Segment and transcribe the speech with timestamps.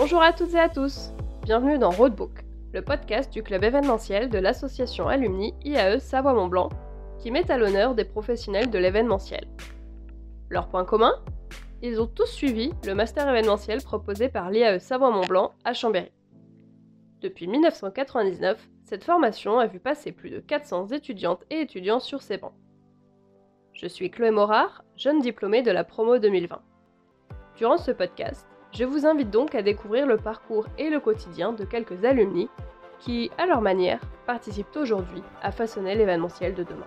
[0.00, 4.38] Bonjour à toutes et à tous, bienvenue dans Roadbook, le podcast du club événementiel de
[4.38, 6.70] l'association alumni IAE Savoie-Mont-Blanc,
[7.18, 9.46] qui met à l'honneur des professionnels de l'événementiel.
[10.48, 11.12] Leur point commun?
[11.82, 16.12] Ils ont tous suivi le master événementiel proposé par l'IAE Savoie-Mont-Blanc à Chambéry.
[17.20, 22.38] Depuis 1999, cette formation a vu passer plus de 400 étudiantes et étudiants sur ses
[22.38, 22.54] bancs.
[23.74, 26.58] Je suis Chloé Morard, jeune diplômée de la promo 2020.
[27.58, 31.64] Durant ce podcast, je vous invite donc à découvrir le parcours et le quotidien de
[31.64, 32.48] quelques alumni
[32.98, 36.86] qui, à leur manière, participent aujourd'hui à façonner l'événementiel de demain.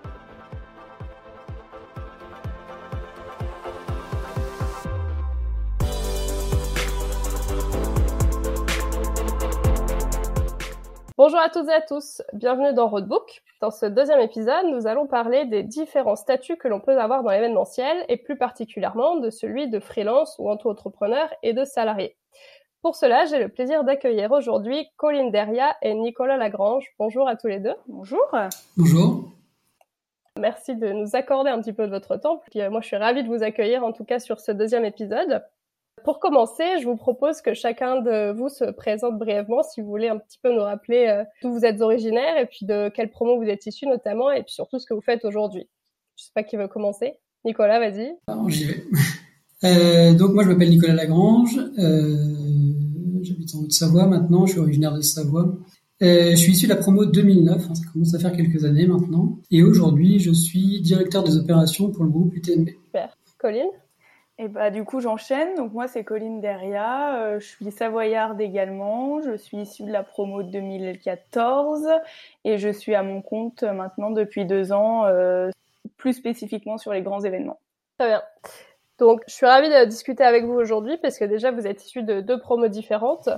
[11.26, 13.42] Bonjour à toutes et à tous, bienvenue dans Roadbook.
[13.62, 17.30] Dans ce deuxième épisode, nous allons parler des différents statuts que l'on peut avoir dans
[17.30, 22.18] l'événementiel et plus particulièrement de celui de freelance ou auto-entrepreneur et de salarié.
[22.82, 26.84] Pour cela, j'ai le plaisir d'accueillir aujourd'hui Colline Deria et Nicolas Lagrange.
[26.98, 27.74] Bonjour à tous les deux.
[27.88, 28.20] Bonjour.
[28.76, 29.24] Bonjour.
[30.38, 32.42] Merci de nous accorder un petit peu de votre temps.
[32.50, 34.84] Puis, euh, moi, je suis ravie de vous accueillir en tout cas sur ce deuxième
[34.84, 35.42] épisode.
[36.04, 40.08] Pour commencer, je vous propose que chacun de vous se présente brièvement, si vous voulez
[40.08, 43.38] un petit peu nous rappeler euh, d'où vous êtes originaire et puis de quelle promo
[43.42, 45.68] vous êtes issu notamment, et puis surtout ce que vous faites aujourd'hui.
[46.16, 47.14] Je sais pas qui veut commencer.
[47.44, 48.14] Nicolas, vas-y.
[48.48, 48.84] j'y vais.
[49.62, 51.58] Euh, donc moi, je m'appelle Nicolas Lagrange.
[51.78, 54.44] Euh, J'habite en Haute-Savoie maintenant.
[54.44, 55.56] Je suis originaire de Savoie.
[56.02, 57.70] Euh, je suis issu de la promo 2009.
[57.70, 59.38] Hein, ça commence à faire quelques années maintenant.
[59.50, 62.68] Et aujourd'hui, je suis directeur des opérations pour le groupe UTMB.
[62.84, 63.16] Super.
[63.38, 63.70] Colline?
[64.38, 65.54] Et bah du coup j'enchaîne.
[65.54, 70.02] Donc moi c'est Colline Deria, euh, je suis savoyarde également, je suis issue de la
[70.02, 71.86] promo de 2014
[72.44, 75.50] et je suis à mon compte maintenant depuis deux ans, euh,
[75.96, 77.60] plus spécifiquement sur les grands événements.
[77.98, 78.22] Très bien.
[78.98, 82.02] Donc je suis ravie de discuter avec vous aujourd'hui parce que déjà vous êtes issus
[82.02, 83.28] de deux promos différentes.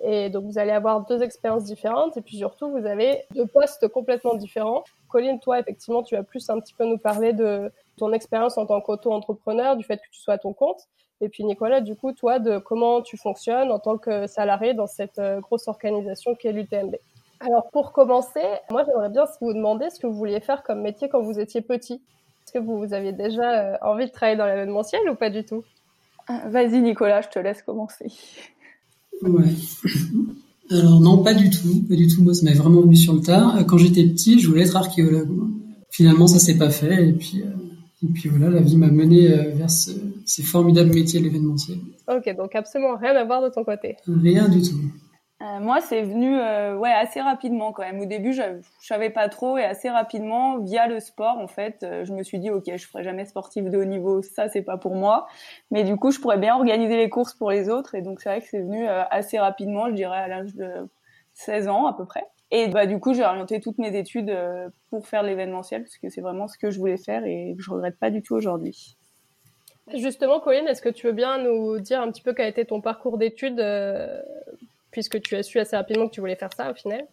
[0.00, 3.88] Et donc vous allez avoir deux expériences différentes et puis surtout vous avez deux postes
[3.88, 4.84] complètement différents.
[5.08, 8.66] Colline, toi effectivement tu vas plus un petit peu nous parler de ton expérience en
[8.66, 10.82] tant qu'auto-entrepreneur, du fait que tu sois à ton compte.
[11.20, 14.86] Et puis Nicolas, du coup toi de comment tu fonctionnes en tant que salarié dans
[14.86, 16.94] cette euh, grosse organisation qu'est l'UTMB.
[17.40, 21.08] Alors pour commencer, moi j'aimerais bien vous demander ce que vous vouliez faire comme métier
[21.08, 21.94] quand vous étiez petit.
[22.44, 25.44] Est-ce que vous, vous aviez déjà euh, envie de travailler dans l'événementiel ou pas du
[25.44, 25.64] tout?
[26.46, 28.12] Vas-y Nicolas, je te laisse commencer.
[29.22, 29.44] Ouais.
[30.70, 32.22] Alors non, pas du tout, pas du tout.
[32.22, 33.56] Moi, ça m'est vraiment venu sur le tard.
[33.56, 35.28] Euh, quand j'étais petit, je voulais être archéologue.
[35.90, 37.08] Finalement, ça s'est pas fait.
[37.08, 39.90] Et puis, euh, et puis voilà, la vie m'a mené euh, vers ce,
[40.26, 41.78] ces formidables métiers de l'événementiel.
[42.06, 43.96] Ok, donc absolument rien à voir de ton côté.
[44.06, 44.76] Rien du tout.
[45.40, 48.00] Euh, moi, c'est venu euh, ouais assez rapidement quand même.
[48.00, 48.42] Au début, je,
[48.80, 52.24] je savais pas trop et assez rapidement, via le sport, en fait, euh, je me
[52.24, 55.28] suis dit ok, je ferai jamais sportive de haut niveau, ça c'est pas pour moi.
[55.70, 58.30] Mais du coup, je pourrais bien organiser les courses pour les autres et donc c'est
[58.30, 60.68] vrai que c'est venu assez rapidement, je dirais à l'âge de
[61.34, 62.24] 16 ans à peu près.
[62.50, 64.36] Et bah du coup, j'ai orienté toutes mes études
[64.90, 67.98] pour faire l'événementiel parce que c'est vraiment ce que je voulais faire et je regrette
[67.98, 68.96] pas du tout aujourd'hui.
[69.94, 72.64] Justement, Colline, est-ce que tu veux bien nous dire un petit peu quel a été
[72.64, 73.60] ton parcours d'études
[74.90, 77.06] puisque tu as su assez rapidement que tu voulais faire ça au final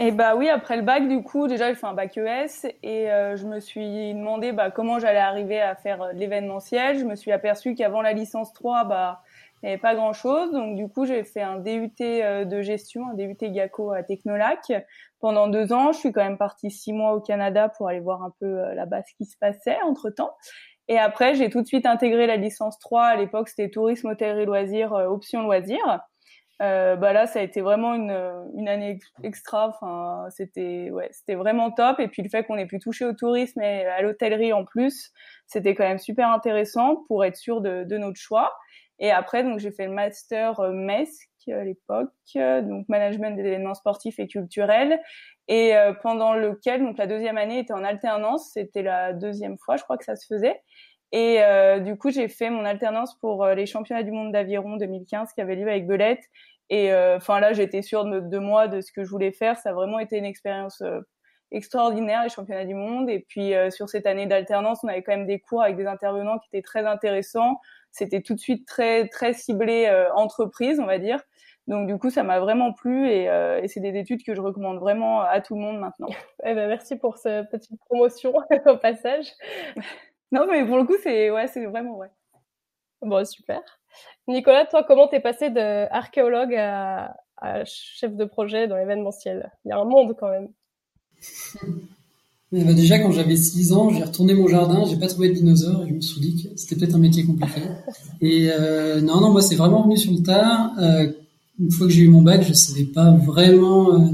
[0.00, 3.10] et bah oui, après le bac, du coup, déjà, j'ai fait un bac ES et
[3.10, 7.00] euh, je me suis demandé bah, comment j'allais arriver à faire euh, l'événementiel.
[7.00, 9.22] Je me suis aperçue qu'avant la licence 3, bah,
[9.60, 10.52] il n'y avait pas grand-chose.
[10.52, 14.72] Donc, du coup, j'ai fait un DUT euh, de gestion, un DUT GACO à Technolac
[15.18, 15.90] pendant deux ans.
[15.90, 19.02] Je suis quand même partie six mois au Canada pour aller voir un peu là-bas
[19.02, 20.30] ce qui se passait entre-temps.
[20.88, 23.04] Et après, j'ai tout de suite intégré la licence 3.
[23.04, 26.00] À l'époque, c'était tourisme, hôtellerie, loisirs, euh, option loisirs.
[26.60, 28.10] Euh, bah là, ça a été vraiment une,
[28.56, 29.68] une année extra.
[29.68, 32.00] Enfin, c'était ouais, c'était vraiment top.
[32.00, 35.12] Et puis le fait qu'on ait pu toucher au tourisme et à l'hôtellerie en plus,
[35.46, 38.56] c'était quand même super intéressant pour être sûr de, de notre choix.
[38.98, 43.74] Et après, donc j'ai fait le master euh, MESC à l'époque, donc management des événements
[43.74, 45.00] sportifs et culturels,
[45.48, 48.50] et euh, pendant lequel donc la deuxième année était en alternance.
[48.52, 50.60] C'était la deuxième fois, je crois que ça se faisait.
[51.10, 54.76] Et euh, du coup, j'ai fait mon alternance pour euh, les championnats du monde d'aviron
[54.76, 56.22] 2015 qui avait lieu avec Belette.
[56.70, 59.56] Et enfin là, j'étais sûre de, de, moi, de ce que je voulais faire.
[59.56, 60.82] Ça a vraiment été une expérience
[61.50, 63.08] extraordinaire les championnats du monde.
[63.08, 66.38] Et puis sur cette année d'alternance, on avait quand même des cours avec des intervenants
[66.38, 67.58] qui étaient très intéressants.
[67.90, 71.22] C'était tout de suite très très ciblé entreprise, on va dire.
[71.68, 74.40] Donc du coup, ça m'a vraiment plu et, euh, et c'est des études que je
[74.40, 76.08] recommande vraiment à tout le monde maintenant.
[76.44, 78.32] eh ben, merci pour cette petite promotion
[78.66, 79.26] au passage.
[80.32, 82.08] non, mais pour le coup, c'est ouais, c'est vraiment ouais.
[83.02, 83.60] Bon, super.
[84.26, 89.52] Nicolas, toi, comment t'es passé de archéologue à, à, chef de projet dans l'événementiel?
[89.64, 90.48] Il y a un monde quand même.
[92.50, 95.84] bah, déjà, quand j'avais 6 ans, j'ai retourné mon jardin, j'ai pas trouvé de dinosaure
[95.84, 97.60] et je me suis dit que c'était peut-être un métier compliqué.
[98.22, 100.72] Et euh, non, non, moi c'est vraiment venu sur le tard.
[100.78, 101.12] Euh,
[101.58, 104.08] une fois que j'ai eu mon bac, je savais pas vraiment euh,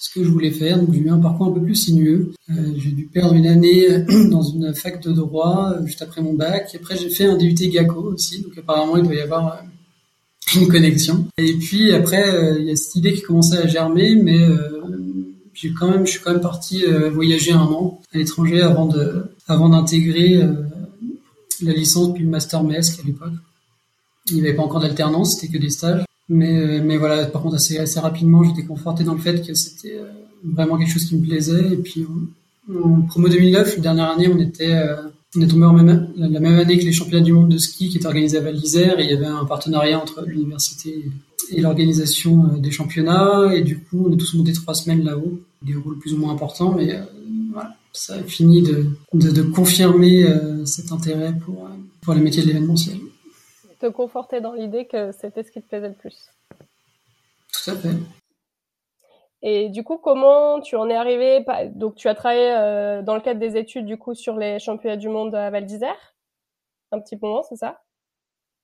[0.00, 2.32] ce que je voulais faire, donc j'ai eu un parcours un peu plus sinueux.
[2.50, 3.86] Euh, j'ai dû perdre une année
[4.30, 6.70] dans une fac de droit euh, juste après mon bac.
[6.74, 9.62] Et après, j'ai fait un DUT GACO aussi, donc apparemment il doit y avoir
[10.54, 11.26] une connexion.
[11.38, 14.46] Et puis après, il y a cette idée qui commençait à germer, mais
[15.52, 19.24] j'ai quand même, je suis quand même parti voyager un an à l'étranger avant de,
[19.46, 20.40] avant d'intégrer
[21.60, 23.32] la licence puis le master MESC à l'époque.
[24.30, 26.07] Il n'y avait pas encore d'alternance, c'était que des stages.
[26.28, 29.98] Mais, euh, mais voilà, par contre, assez, rapidement, j'étais conforté dans le fait que c'était
[30.44, 31.72] vraiment quelque chose qui me plaisait.
[31.72, 32.06] Et puis,
[32.70, 34.78] en, promo 2009, la dernière année, on était,
[35.36, 37.88] on est tombé en même, la même année que les championnats du monde de ski
[37.88, 41.10] qui étaient organisés à Val d'Isère il y avait un partenariat entre l'université
[41.50, 43.54] et l'organisation des championnats.
[43.54, 46.32] Et du coup, on est tous montés trois semaines là-haut des rôles plus ou moins
[46.32, 47.02] importants, mais euh,
[47.52, 52.48] voilà, ça a fini de, confirmer euh, cet intérêt pour, euh, pour les métiers de
[52.48, 52.98] l'événementiel.
[53.80, 56.30] Te conforter dans l'idée que c'était ce qui te plaisait le plus.
[57.52, 57.94] Tout à fait.
[59.42, 61.44] Et du coup, comment tu en es arrivé
[61.74, 65.08] Donc, tu as travaillé dans le cadre des études du coup sur les championnats du
[65.08, 66.16] monde à Val d'Isère,
[66.90, 67.78] un petit moment, c'est ça?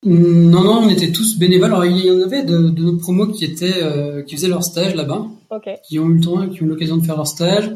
[0.03, 1.71] Non, non, on était tous bénévoles.
[1.71, 4.95] Alors, il y en avait de, de nos promos qui étaient, qui faisaient leur stage
[4.95, 5.25] là-bas
[5.87, 7.71] qui ont eu le temps, qui ont eu l'occasion de faire leur stage.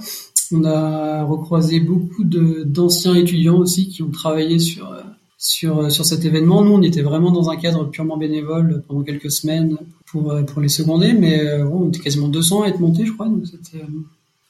[0.51, 4.91] On a recroisé beaucoup d'anciens étudiants aussi qui ont travaillé sur
[5.39, 6.63] sur sur cet événement.
[6.63, 10.67] Nous, on était vraiment dans un cadre purement bénévole pendant quelques semaines pour pour les
[10.69, 13.27] seconder, mais euh, on était quasiment 200 à être montés, je crois.
[13.27, 14.03] Donc c'était euh,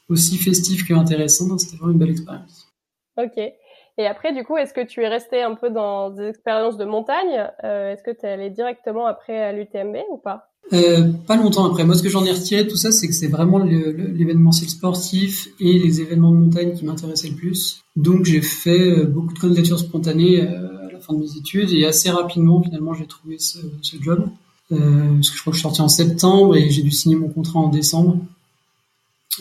[0.10, 1.58] aussi festif que intéressant.
[1.58, 2.68] C'était vraiment une belle expérience.
[3.18, 3.38] Ok.
[3.38, 6.86] Et après, du coup, est-ce que tu es resté un peu dans des expériences de
[6.86, 10.50] montagne euh, Est-ce que tu es allé directement après à l'UTMB ou pas?
[10.72, 11.84] Euh, pas longtemps après.
[11.84, 15.48] Moi, ce que j'en ai retiré de tout ça, c'est que c'est vraiment l'événementiel sportif
[15.60, 17.82] et les événements de montagne qui m'intéressaient le plus.
[17.96, 20.69] Donc, j'ai fait euh, beaucoup de candidatures spontanées euh,
[21.10, 24.28] fin de mes études et assez rapidement, finalement, j'ai trouvé ce, ce job.
[24.72, 27.16] Euh, parce que je crois que je suis sorti en septembre et j'ai dû signer
[27.16, 28.18] mon contrat en décembre.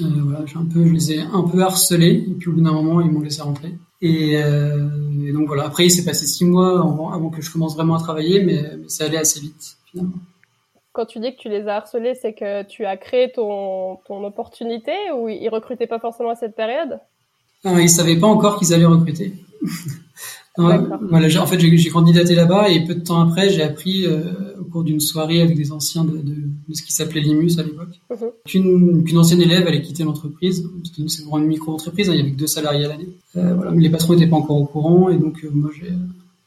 [0.00, 2.62] Euh, voilà, j'ai un peu, je les ai un peu harcelés et puis au bout
[2.62, 3.74] d'un moment, ils m'ont laissé rentrer.
[4.00, 5.64] Et, et, donc voilà.
[5.64, 8.62] Après, il s'est passé six mois avant, avant, que je commence vraiment à travailler, mais,
[8.78, 10.18] mais ça allait assez vite finalement
[10.98, 14.24] quand tu dis que tu les as harcelés, c'est que tu as créé ton, ton
[14.24, 16.98] opportunité ou ils recrutaient pas forcément à cette période?
[17.64, 19.32] Ah, Ils savaient pas encore qu'ils allaient recruter.
[20.58, 24.64] voilà, en fait, j'ai candidaté là-bas et peu de temps après, j'ai appris euh, au
[24.64, 26.34] cours d'une soirée avec des anciens de, de,
[26.68, 29.04] de ce qui s'appelait l'IMUS à l'époque, mhm.
[29.04, 30.68] qu'une ancienne élève allait quitter l'entreprise.
[31.06, 33.08] C'est vraiment une micro-entreprise, hein, il y avait que deux salariés à l'année.
[33.36, 35.92] Euh, voilà, mais les patrons n'étaient pas encore au courant et donc euh, moi j'ai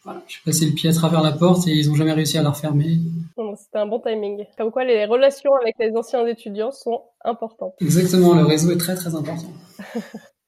[0.03, 2.41] voilà, j'ai passé le pied à travers la porte et ils ont jamais réussi à
[2.41, 2.97] la refermer.
[3.55, 4.45] C'était un bon timing.
[4.57, 7.73] Comme quoi, les relations avec les anciens étudiants sont importantes.
[7.79, 9.51] Exactement, le réseau est très très important.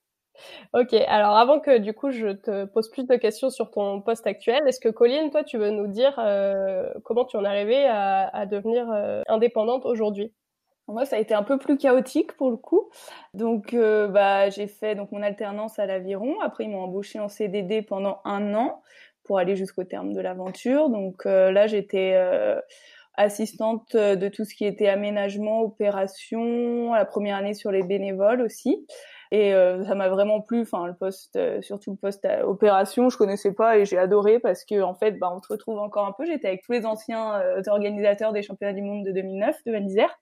[0.74, 4.28] ok, alors avant que du coup je te pose plus de questions sur ton poste
[4.28, 7.86] actuel, est-ce que Colline, toi, tu veux nous dire euh, comment tu en es arrivée
[7.86, 10.34] à, à devenir euh, indépendante aujourd'hui?
[10.88, 12.90] Moi, ça a été un peu plus chaotique pour le coup.
[13.34, 16.40] Donc, euh, bah, j'ai fait donc mon alternance à l'Aviron.
[16.42, 18.82] Après, ils m'ont embauché en CDD pendant un an
[19.24, 20.90] pour aller jusqu'au terme de l'aventure.
[20.90, 22.60] Donc euh, là, j'étais euh,
[23.16, 28.86] assistante de tout ce qui était aménagement, opération, la première année sur les bénévoles aussi.
[29.34, 33.52] Et euh, ça m'a vraiment plu, enfin le poste, surtout le poste opération, je connaissais
[33.52, 36.24] pas et j'ai adoré parce que en fait, bah, on se retrouve encore un peu.
[36.26, 40.20] J'étais avec tous les anciens organisateurs des championnats du monde de 2009 de Val d'Isère,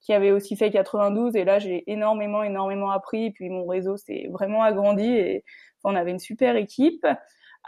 [0.00, 3.26] qui avaient aussi fait 92 et là j'ai énormément, énormément appris.
[3.26, 5.44] Et puis mon réseau s'est vraiment agrandi et
[5.82, 7.04] on avait une super équipe.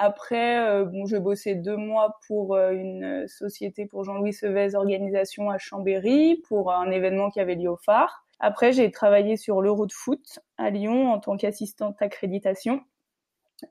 [0.00, 5.50] Après, euh, bon, je bossais deux mois pour euh, une société pour Jean-Louis Sevez Organisation
[5.50, 8.25] à Chambéry pour un événement qui avait lieu au phare.
[8.40, 12.80] Après, j'ai travaillé sur l'Euro de foot à Lyon en tant qu'assistante accréditation.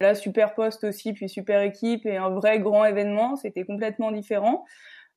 [0.02, 3.36] Là, super poste aussi, puis super équipe et un vrai grand événement.
[3.38, 4.66] C'était complètement différent.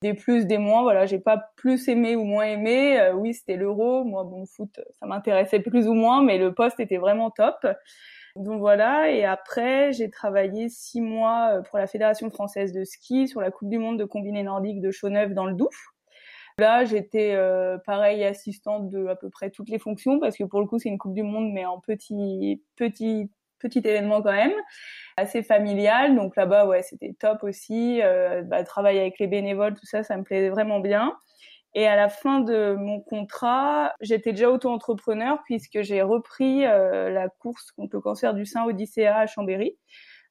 [0.02, 0.83] Des plus, des moins.
[0.83, 2.99] Voilà, j'ai pas plus aimé ou moins aimé.
[2.99, 4.04] Euh, oui, c'était l'Euro.
[4.04, 7.66] Moi, bon, foot, ça m'intéressait plus ou moins, mais le poste était vraiment top.
[8.37, 13.26] Donc voilà, et après j'ai travaillé six mois euh, pour la Fédération française de ski
[13.26, 15.69] sur la Coupe du Monde de combiné nordique de Chauneuf dans le Doubs.
[16.61, 20.61] Là, j'étais euh, pareil assistante de à peu près toutes les fonctions parce que pour
[20.61, 24.52] le coup c'est une Coupe du Monde mais en petit petit petit événement quand même,
[25.17, 26.14] assez familial.
[26.17, 28.02] Donc là-bas ouais c'était top aussi.
[28.02, 31.17] Euh, bah, travailler avec les bénévoles tout ça ça me plaisait vraiment bien.
[31.73, 37.31] Et à la fin de mon contrat, j'étais déjà auto-entrepreneur puisque j'ai repris euh, la
[37.31, 39.79] course contre le cancer du sein Odyssea à Chambéry.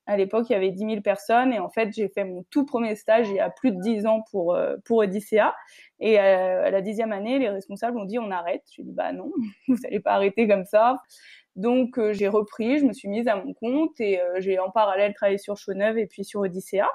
[0.09, 2.65] À l'époque, il y avait 10 000 personnes et en fait, j'ai fait mon tout
[2.65, 5.55] premier stage il y a plus de 10 ans pour euh, pour Odyssea.
[5.99, 8.63] Et euh, à la dixième année, les responsables ont dit on arrête.
[8.75, 9.31] J'ai dit bah non,
[9.67, 10.95] vous n'allez pas arrêter comme ça.
[11.55, 15.37] Donc j'ai repris, je me suis mise à mon compte et j'ai en parallèle travaillé
[15.37, 16.87] sur Chauveneuve et puis sur Odyssea.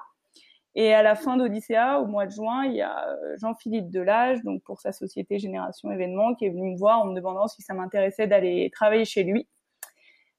[0.77, 4.43] Et à la fin d'Odyssea, au mois de juin, il y a euh, Jean-Philippe Delage,
[4.43, 7.63] donc pour sa société Génération Événements, qui est venu me voir en me demandant si
[7.63, 9.47] ça m'intéressait d'aller travailler chez lui.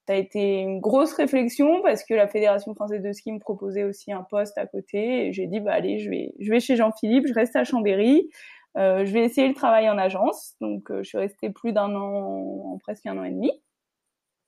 [0.08, 3.84] Ça a été une grosse réflexion parce que la Fédération française de ski me proposait
[3.84, 5.34] aussi un poste à côté.
[5.34, 8.30] J'ai dit, bah allez, je vais, je vais chez Jean-Philippe, je reste à Chambéry.
[8.78, 10.56] Euh, je vais essayer le travail en agence.
[10.62, 13.52] Donc, euh, je suis restée plus d'un an, presque un an et demi.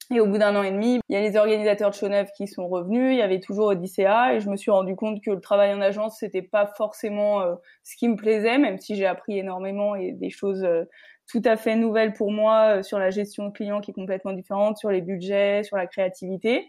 [0.10, 2.48] Et au bout d'un an et demi, il y a les organisateurs de Chauneuf qui
[2.48, 5.42] sont revenus, il y avait toujours Odyssea, et je me suis rendu compte que le
[5.42, 9.38] travail en agence, c'était pas forcément euh, ce qui me plaisait, même si j'ai appris
[9.38, 10.86] énormément et des choses euh,
[11.30, 14.34] tout à fait nouvelles pour moi euh, sur la gestion de clients qui est complètement
[14.34, 16.68] différente, sur les budgets, sur la créativité.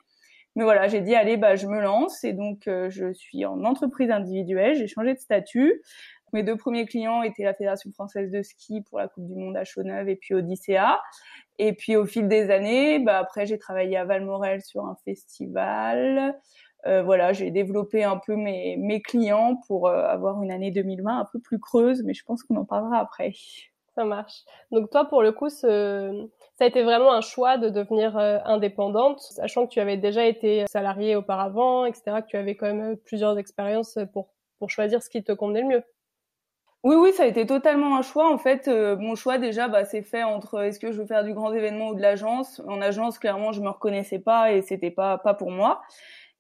[0.57, 4.11] Mais voilà, j'ai dit allez, bah je me lance, et donc je suis en entreprise
[4.11, 5.83] individuelle, j'ai changé de statut.
[6.33, 9.57] Mes deux premiers clients étaient la Fédération française de ski pour la Coupe du Monde
[9.57, 11.01] à Chauneuf et puis Odyssea.
[11.59, 16.39] Et puis au fil des années, bah, après j'ai travaillé à Valmorel sur un festival.
[16.87, 21.19] Euh, voilà, j'ai développé un peu mes, mes clients pour euh, avoir une année 2020
[21.19, 23.33] un peu plus creuse, mais je pense qu'on en parlera après.
[23.99, 24.45] Ça marche.
[24.71, 29.19] Donc toi, pour le coup, ça a été vraiment un choix de devenir euh, indépendante,
[29.19, 33.37] sachant que tu avais déjà été salariée auparavant, etc., que tu avais quand même plusieurs
[33.41, 34.29] expériences pour,
[34.61, 35.83] pour choisir ce qui te convenait le mieux.
[36.85, 38.33] Oui, oui, ça a été totalement un choix.
[38.33, 41.25] En fait, euh, mon choix déjà, bah, c'est fait entre est-ce que je veux faire
[41.25, 42.63] du grand événement ou de l'agence?
[42.69, 45.83] En agence, clairement, je me reconnaissais pas et c'était pas pas pour moi.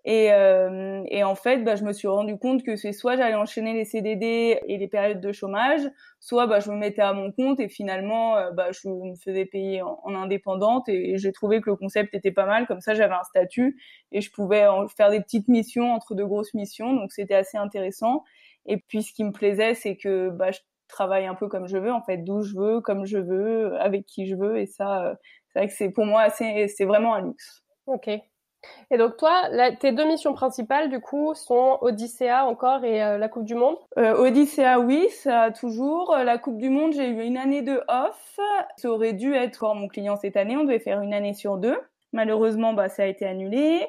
[0.04, 3.34] Et, euh, et en fait, bah, je me suis rendu compte que c'est soit j'allais
[3.34, 5.82] enchaîner les CDD et les périodes de chômage,
[6.20, 9.44] soit bah, je me mettais à mon compte et finalement, euh, bah, je me faisais
[9.44, 12.66] payer en, en indépendante et, j'ai trouvé que le concept était pas mal.
[12.66, 13.76] Comme ça, j'avais un statut
[14.12, 18.24] et je pouvais faire des petites missions entre deux grosses missions, donc c'était assez intéressant.
[18.66, 21.76] Et puis ce qui me plaisait, c'est que bah, je travaille un peu comme je
[21.76, 24.58] veux, en fait, d'où je veux, comme je veux, avec qui je veux.
[24.58, 25.14] Et ça, euh,
[25.48, 27.64] c'est vrai que c'est pour moi, c'est vraiment un luxe.
[27.86, 28.10] Ok.
[28.90, 29.48] Et donc toi,
[29.80, 33.76] tes deux missions principales du coup sont Odyssea encore et euh, la Coupe du Monde?
[33.98, 36.16] Euh, Odyssea, oui, ça toujours.
[36.16, 38.38] La Coupe du Monde, j'ai eu une année de off.
[38.76, 40.56] Ça aurait dû être mon client cette année.
[40.56, 41.78] On devait faire une année sur deux.
[42.12, 43.86] Malheureusement, bah, ça a été annulé.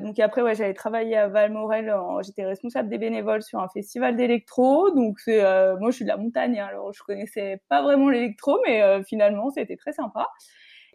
[0.00, 1.92] Donc après, ouais, j'avais travaillé à Valmorel.
[2.22, 4.90] J'étais responsable des bénévoles sur un festival d'électro.
[4.90, 8.08] Donc c'est, euh, moi, je suis de la montagne, hein, alors je connaissais pas vraiment
[8.08, 10.28] l'électro, mais euh, finalement, c'était très sympa.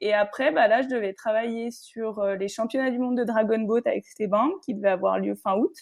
[0.06, 3.60] Et après, bah là, je devais travailler sur euh, les championnats du monde de Dragon
[3.60, 5.74] Boat avec Esteban, qui devait avoir lieu fin août.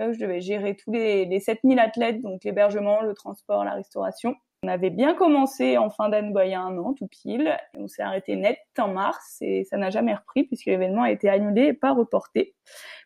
[0.00, 4.34] Là, je devais gérer tous les, les 7000 athlètes, donc l'hébergement, le transport, la restauration.
[4.64, 7.56] On avait bien commencé en fin d'année, bah, il y a un an, tout pile.
[7.78, 11.28] On s'est arrêté net en mars et ça n'a jamais repris puisque l'événement a été
[11.28, 12.56] annulé et pas reporté.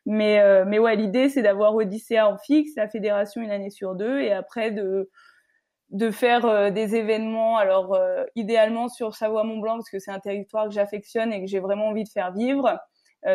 [0.07, 3.95] Mais, euh, mais ouais, l'idée, c'est d'avoir Odyssea en fixe, la fédération une année sur
[3.97, 5.11] deux et après de,
[5.91, 10.69] de faire euh, des événements, alors euh, idéalement sur Savoie-Mont-Blanc parce que c'est un territoire
[10.69, 12.79] que j'affectionne et que j'ai vraiment envie de faire vivre.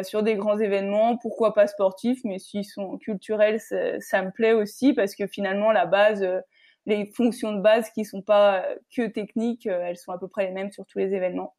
[0.03, 4.93] sur des grands événements, pourquoi pas sportifs, mais s'ils sont culturels, ça, me plaît aussi
[4.93, 6.23] parce que finalement la base,
[6.85, 8.65] les fonctions de base qui sont pas
[8.95, 11.55] que techniques, euh, elles sont à peu près les mêmes sur tous les événements.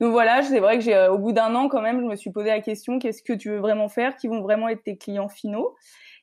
[0.00, 2.16] Donc voilà, c'est vrai que j'ai, euh, au bout d'un an quand même, je me
[2.16, 4.96] suis posé la question qu'est-ce que tu veux vraiment faire, qui vont vraiment être tes
[4.96, 5.76] clients finaux?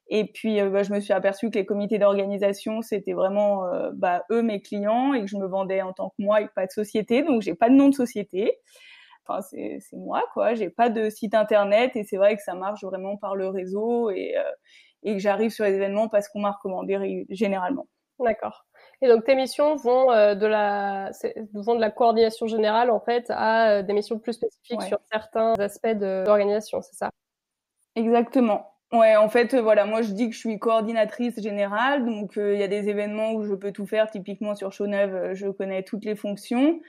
[0.10, 3.63] Et puis euh, bah, je me suis aperçue que les comités d'organisation c'était vraiment
[3.94, 6.66] bah, eux mes clients et que je me vendais en tant que moi et pas
[6.66, 8.60] de société, donc j'ai pas de nom de société.
[9.28, 12.84] Enfin c'est, moi quoi, j'ai pas de site internet et c'est vrai que ça marche
[12.84, 14.36] vraiment par le réseau et,
[15.04, 17.88] et que j'arrive sur les événements parce qu'on m'a recommandé généralement.
[18.20, 18.66] D'accord.
[19.01, 21.12] Et donc tes missions vont euh, de la
[21.54, 25.54] vont de la coordination générale en fait à euh, des missions plus spécifiques sur certains
[25.54, 27.10] aspects de l'organisation, c'est ça?
[27.96, 28.74] Exactement.
[28.91, 32.58] Ouais, en fait, euh, voilà, moi je dis que je suis coordinatrice générale, donc il
[32.58, 34.10] y a des événements où je peux tout faire.
[34.10, 36.79] Typiquement sur Chauneuf, je connais toutes les fonctions.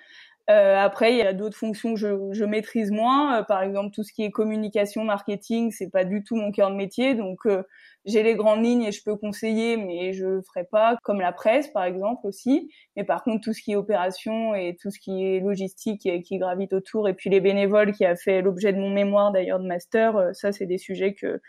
[0.50, 3.40] Euh, après, il y a d'autres fonctions que je, je maîtrise moins.
[3.40, 6.70] Euh, par exemple, tout ce qui est communication, marketing, c'est pas du tout mon cœur
[6.70, 7.14] de métier.
[7.14, 7.64] Donc, euh,
[8.04, 11.68] j'ai les grandes lignes et je peux conseiller, mais je ferai pas, comme la presse,
[11.68, 12.70] par exemple, aussi.
[12.96, 16.38] Mais par contre, tout ce qui est opération et tout ce qui est logistique qui
[16.38, 19.66] gravite autour, et puis les bénévoles qui a fait l'objet de mon mémoire d'ailleurs de
[19.66, 21.40] master, ça, c'est des sujets que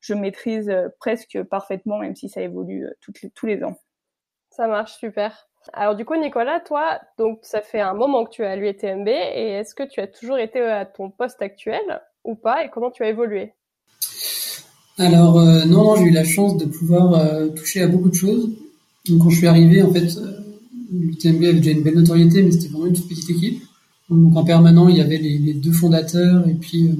[0.00, 3.76] je maîtrise presque parfaitement, même si ça évolue toutes tous les ans.
[4.50, 5.48] Ça marche super.
[5.72, 9.08] Alors du coup, Nicolas, toi, donc ça fait un moment que tu es à l'UETMB
[9.08, 11.80] et est-ce que tu as toujours été à ton poste actuel
[12.24, 13.52] ou pas et comment tu as évolué?
[14.96, 18.14] Alors euh, non, non, j'ai eu la chance de pouvoir euh, toucher à beaucoup de
[18.14, 18.50] choses.
[19.08, 20.40] Donc quand je suis arrivé, en fait, euh,
[20.92, 23.62] l'UETMB avait déjà une belle notoriété, mais c'était vraiment une toute petite équipe.
[24.08, 26.90] Donc en permanent, il y avait les, les deux fondateurs et puis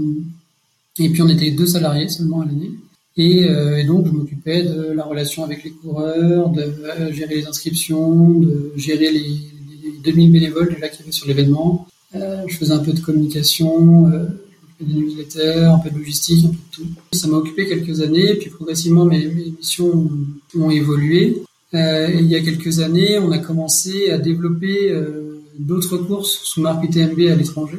[0.99, 2.71] et puis on était deux salariés seulement à l'année.
[3.19, 7.47] Euh, et, donc, je m'occupais de la relation avec les coureurs, de euh, gérer les
[7.47, 9.21] inscriptions, de gérer les,
[9.83, 11.87] les 2000 bénévoles déjà qui avait sur l'événement.
[12.15, 14.27] Euh, je faisais un peu de communication, euh,
[14.81, 16.87] des newsletters, un peu de logistique, un peu de tout.
[17.13, 20.09] Ça m'a occupé quelques années, puis progressivement mes, mes missions
[20.57, 21.43] ont, évolué.
[21.75, 24.95] Euh, il y a quelques années, on a commencé à développer
[25.59, 27.79] d'autres courses sous marque UTMB à l'étranger.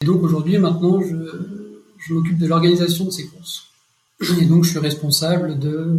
[0.00, 1.16] Et donc aujourd'hui, maintenant, je,
[1.98, 3.65] je m'occupe de l'organisation de ces courses.
[4.20, 5.98] Et donc, je suis responsable de,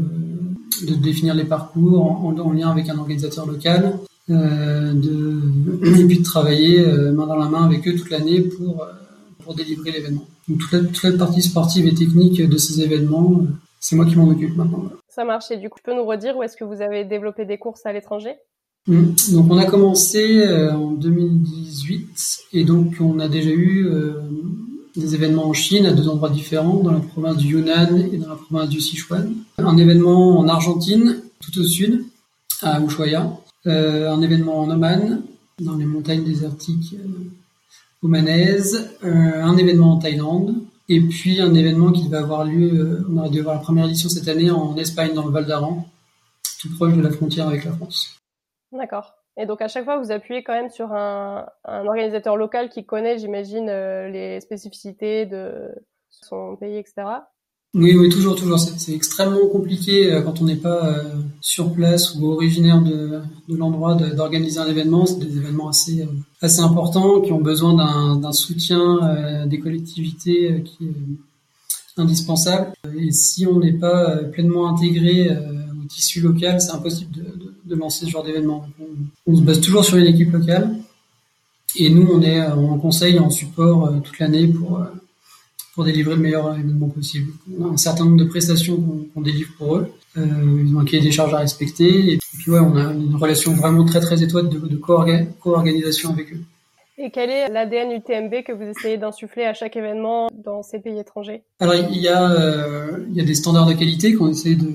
[0.87, 6.19] de définir les parcours en, en, lien avec un organisateur local, euh, de, et puis
[6.19, 8.87] de travailler euh, main dans la main avec eux toute l'année pour, euh,
[9.43, 10.25] pour délivrer l'événement.
[10.47, 13.43] Donc, toute la, toute la, partie sportive et technique de ces événements,
[13.79, 14.89] c'est moi qui m'en occupe maintenant.
[15.07, 15.51] Ça marche.
[15.51, 17.85] Et du coup, tu peux nous redire où est-ce que vous avez développé des courses
[17.85, 18.35] à l'étranger?
[18.89, 19.33] Mmh.
[19.33, 23.85] donc on a commencé en 2018 et donc on a déjà eu
[24.97, 28.29] des événements en Chine à deux endroits différents, dans la province du Yunnan et dans
[28.29, 29.33] la province du Sichuan.
[29.57, 32.03] Un événement en Argentine, tout au sud,
[32.61, 33.31] à Ushuaia.
[33.67, 35.21] Euh, un événement en Oman,
[35.59, 37.07] dans les montagnes désertiques euh,
[38.03, 38.89] omanaises.
[39.03, 40.55] Euh, un événement en Thaïlande.
[40.89, 43.85] Et puis un événement qui va avoir lieu, euh, on aurait dû avoir la première
[43.85, 45.85] édition cette année en Espagne, dans le Val d'Aran,
[46.61, 48.17] tout proche de la frontière avec la France.
[48.71, 49.16] D'accord.
[49.37, 53.19] Et donc à chaque fois, vous appuyez quand même sur un, organisateur local qui connaît,
[53.19, 55.69] j'imagine, euh, les spécificités de
[56.09, 57.03] son pays, etc.
[57.75, 58.57] Oui, oui, toujours, toujours.
[58.57, 61.03] C'est extrêmement compliqué euh, quand on n'est pas euh,
[61.39, 65.05] sur place ou originaire de, l'endroit d'organiser un événement.
[65.05, 66.07] C'est des événements assez,
[66.41, 72.73] assez importants qui ont besoin d'un soutien des collectivités qui est indispensable.
[72.97, 78.05] Et si on n'est pas pleinement intégré au tissu local, c'est impossible de, de, lancer
[78.05, 78.67] ce genre d'événement.
[78.79, 80.75] On, on, se base toujours sur une équipe locale.
[81.75, 84.81] Et nous, on est en conseil, en support toute l'année pour
[85.77, 87.33] pour délivrer le meilleur événement possible.
[87.55, 88.83] On a un certain nombre de prestations
[89.13, 89.93] qu'on délivre pour eux.
[90.17, 90.23] Euh,
[90.65, 92.13] ils ont un cahier des charges à respecter.
[92.13, 96.33] Et puis ouais, on a une relation vraiment très très étroite de, de co-organisation avec
[96.33, 96.41] eux.
[96.97, 100.97] Et quel est l'ADN UTMB que vous essayez d'insuffler à chaque événement dans ces pays
[100.97, 101.43] étrangers?
[101.59, 104.71] Alors il y a euh, il y a des standards de qualité qu'on essaie de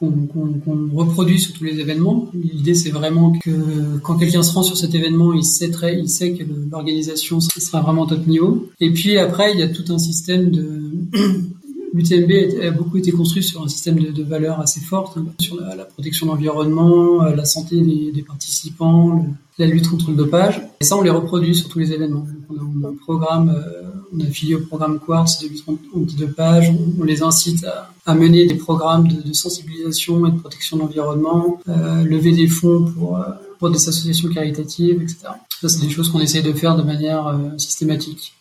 [0.00, 2.30] qu'on qu reproduit sur tous les événements.
[2.34, 6.08] L'idée, c'est vraiment que quand quelqu'un se rend sur cet événement, il sait très, il
[6.08, 8.70] sait que l'organisation sera vraiment top niveau.
[8.80, 10.80] Et puis après, il y a tout un système de
[11.92, 15.84] L'UTMB a beaucoup été construit sur un système de, valeurs assez fortes, hein, sur la,
[15.84, 19.26] protection de l'environnement, euh, la santé des, participants,
[19.58, 20.62] la lutte contre le dopage.
[20.80, 22.26] Et ça, on les reproduit sur tous les événements.
[22.48, 26.70] On, a, un programme, euh, on a affilié au programme Quartz de lutte anti-dopage.
[26.70, 27.66] On, on, les incite
[28.06, 32.84] à, mener des programmes de, sensibilisation et de protection de l'environnement, euh, lever des fonds
[32.84, 33.24] pour,
[33.58, 35.18] pour des associations caritatives, etc.
[35.60, 38.34] Ça, c'est des choses qu'on essaye de faire de manière systématique.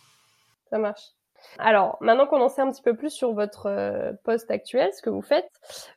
[0.69, 1.01] Ça marche.
[1.57, 5.01] Alors, maintenant qu'on en sait un petit peu plus sur votre euh, poste actuel, ce
[5.01, 5.49] que vous faites,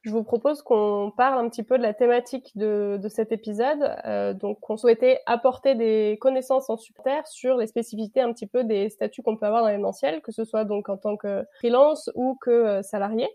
[0.02, 3.96] je vous propose qu'on parle un petit peu de la thématique de, de cet épisode.
[4.06, 8.64] Euh, donc, on souhaitait apporter des connaissances en supplémentaire sur les spécificités un petit peu
[8.64, 12.10] des statuts qu'on peut avoir dans l'événementiel, que ce soit donc en tant que freelance
[12.14, 13.28] ou que euh, salarié.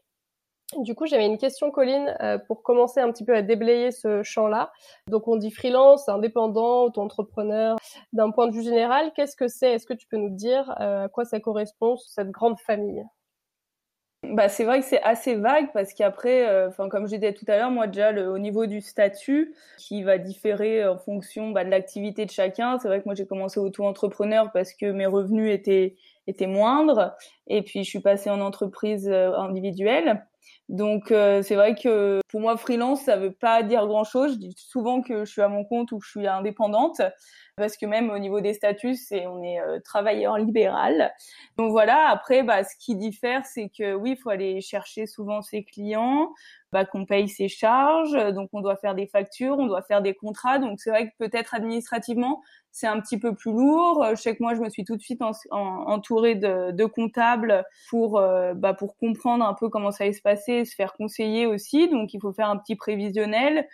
[0.75, 4.21] Du coup, j'avais une question, Colline, euh, pour commencer un petit peu à déblayer ce
[4.21, 4.73] champ-là.
[5.07, 7.77] Donc, on dit freelance, indépendant, auto-entrepreneur.
[8.11, 9.71] D'un point de vue général, qu'est-ce que c'est?
[9.71, 13.05] Est-ce que tu peux nous dire euh, à quoi ça correspond, cette grande famille?
[14.23, 17.55] Bah, c'est vrai que c'est assez vague parce qu'après, euh, comme je disais tout à
[17.55, 21.69] l'heure, moi déjà le, au niveau du statut qui va différer en fonction bah, de
[21.69, 22.77] l'activité de chacun.
[22.79, 27.61] C'est vrai que moi j'ai commencé auto-entrepreneur parce que mes revenus étaient étaient moindres et
[27.61, 30.25] puis je suis passée en entreprise individuelle.
[30.69, 34.33] Donc euh, c'est vrai que pour moi freelance ça veut pas dire grand chose.
[34.33, 37.01] Je dis souvent que je suis à mon compte ou que je suis indépendante
[37.57, 41.11] parce que même au niveau des statuts c'est on est euh, travailleur libéral.
[41.57, 42.07] Donc voilà.
[42.09, 46.33] Après bah ce qui diffère c'est que oui il faut aller chercher souvent ses clients,
[46.71, 50.13] bah, qu'on paye ses charges, donc on doit faire des factures, on doit faire des
[50.13, 50.59] contrats.
[50.59, 52.41] Donc c'est vrai que peut-être administrativement
[52.77, 54.05] c'est un petit peu plus lourd.
[54.11, 56.85] Je sais que moi, je me suis tout de suite en, en, entourée de, de,
[56.85, 60.93] comptables pour euh, bah, pour comprendre un peu comment ça allait se passer, se faire
[60.93, 61.89] conseiller aussi.
[61.89, 63.67] Donc, il faut faire un petit prévisionnel.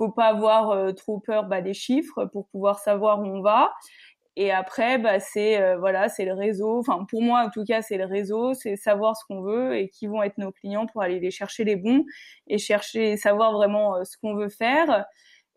[0.00, 3.70] Faut pas avoir euh, trop peur bah, des chiffres pour pouvoir savoir où on va.
[4.36, 6.78] Et après, bah, c'est euh, voilà, c'est le réseau.
[6.78, 8.54] Enfin, pour moi, en tout cas, c'est le réseau.
[8.54, 11.64] C'est savoir ce qu'on veut et qui vont être nos clients pour aller les chercher
[11.64, 12.04] les bons
[12.46, 15.04] et chercher, savoir vraiment euh, ce qu'on veut faire.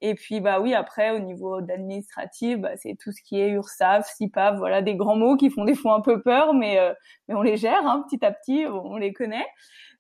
[0.02, 4.06] Et puis bah oui, après au niveau d'administratif, bah, c'est tout ce qui est URSAF,
[4.06, 6.94] SIPAF, voilà des grands mots qui font des fois un peu peur, mais euh,
[7.30, 9.46] mais on les gère hein, petit à petit, on les connaît.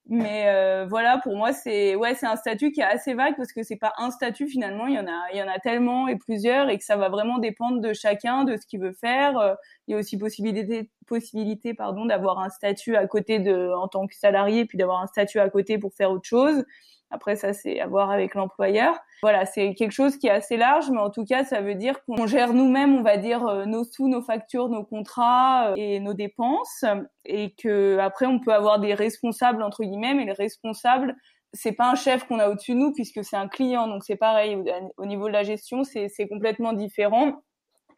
[0.10, 3.54] Mais euh, voilà, pour moi c'est ouais c'est un statut qui est assez vague parce
[3.54, 6.10] que c'est pas un statut finalement, il y en a il y en a tellement
[6.10, 9.56] et plusieurs et que ça va vraiment dépendre de chacun, de ce qu'il veut faire.
[9.88, 14.06] Il y a aussi possibilité possibilité pardon d'avoir un statut à côté de en tant
[14.06, 16.66] que salarié puis d'avoir un statut à côté pour faire autre chose
[17.13, 18.97] après, ça, c'est à voir avec l'employeur.
[19.21, 22.04] Voilà, c'est quelque chose qui est assez large, mais en tout cas, ça veut dire
[22.06, 25.99] qu'on gère nous-mêmes, on va dire, euh, nos sous, nos factures, nos contrats euh, et
[25.99, 26.84] nos dépenses,
[27.26, 31.15] et que après, on peut avoir des responsables entre guillemets, mais les responsables,
[31.54, 34.15] c'est pas un chef qu'on a au-dessus de nous puisque c'est un client, donc c'est
[34.15, 34.58] pareil.
[34.97, 37.43] Au niveau de la gestion, c'est complètement différent.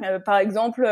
[0.03, 0.85] Euh, par exemple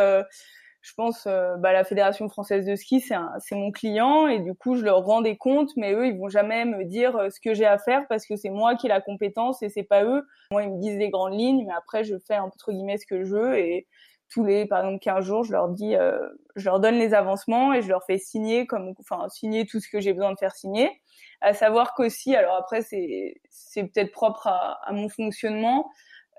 [0.83, 4.75] je pense euh, bah, la fédération française de ski c'est mon client et du coup
[4.75, 7.53] je leur rends des comptes mais eux ils vont jamais me dire euh, ce que
[7.53, 10.27] j'ai à faire parce que c'est moi qui ai la compétence et c'est pas eux.
[10.51, 13.23] Moi ils me disent les grandes lignes mais après je fais entre guillemets ce que
[13.23, 13.87] je veux et
[14.29, 16.19] tous les par exemple 15 jours je leur dis euh,
[16.57, 19.87] je leur donne les avancements et je leur fais signer comme enfin signer tout ce
[19.87, 20.91] que j'ai besoin de faire signer.
[21.39, 25.89] À savoir qu'aussi alors après c'est c'est peut-être propre à, à mon fonctionnement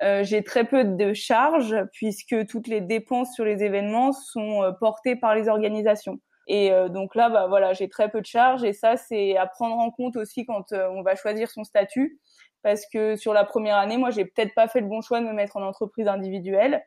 [0.02, 4.72] euh, j'ai très peu de charges puisque toutes les dépenses sur les événements sont euh,
[4.72, 6.18] portées par les organisations.
[6.46, 9.46] Et euh, donc là, bah voilà, j'ai très peu de charges et ça c'est à
[9.46, 12.18] prendre en compte aussi quand on va choisir son statut,
[12.62, 15.26] parce que sur la première année, moi j'ai peut-être pas fait le bon choix de
[15.26, 16.84] me mettre en entreprise individuelle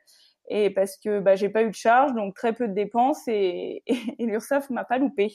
[0.49, 3.83] et parce que bah j'ai pas eu de charges, donc très peu de dépenses et,
[3.87, 5.33] et, et l'URSSAF m'a pas loupé.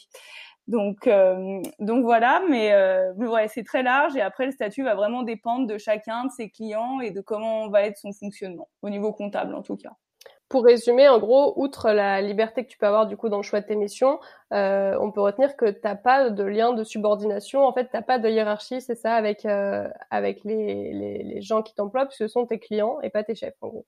[0.69, 4.85] Donc, euh, donc voilà, mais, euh, mais ouais, c'est très large et après le statut
[4.85, 8.69] va vraiment dépendre de chacun de ses clients et de comment va être son fonctionnement
[8.83, 9.93] au niveau comptable en tout cas.
[10.49, 13.43] Pour résumer, en gros, outre la liberté que tu peux avoir du coup dans le
[13.43, 14.21] choix de tes missions,
[14.53, 17.65] euh, on peut retenir que t'as pas de lien de subordination.
[17.65, 21.63] En fait, t'as pas de hiérarchie, c'est ça, avec euh, avec les, les, les gens
[21.63, 23.87] qui t'emploient, parce que ce sont tes clients et pas tes chefs, en gros.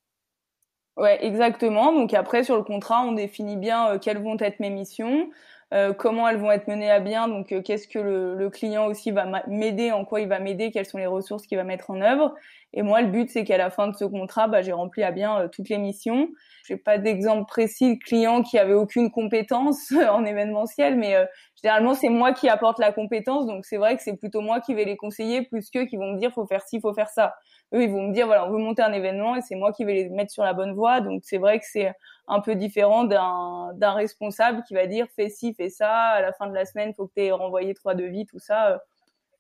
[0.97, 1.93] Ouais, exactement.
[1.93, 5.29] Donc après, sur le contrat, on définit bien euh, quelles vont être mes missions.
[5.73, 7.27] Euh, comment elles vont être menées à bien.
[7.27, 10.71] Donc, euh, qu'est-ce que le, le, client aussi va m'aider, en quoi il va m'aider,
[10.71, 12.35] quelles sont les ressources qu'il va mettre en œuvre.
[12.75, 15.11] Et moi, le but, c'est qu'à la fin de ce contrat, bah, j'ai rempli à
[15.11, 16.29] bien euh, toutes les missions.
[16.67, 21.17] J'ai pas d'exemple précis de client qui avait aucune compétence en événementiel, mais
[21.63, 23.47] généralement, c'est moi qui apporte la compétence.
[23.47, 26.13] Donc, c'est vrai que c'est plutôt moi qui vais les conseiller plus qu'eux qui vont
[26.13, 27.35] me dire faut faire ci, faut faire ça
[27.75, 29.85] eux, ils vont me dire, voilà, on veut monter un événement et c'est moi qui
[29.85, 31.01] vais les mettre sur la bonne voie.
[31.01, 31.93] Donc, c'est vrai que c'est
[32.27, 36.47] un peu différent d'un responsable qui va dire, fais ci, fais ça, à la fin
[36.47, 38.83] de la semaine, faut que tu aies renvoyé trois devis, tout ça.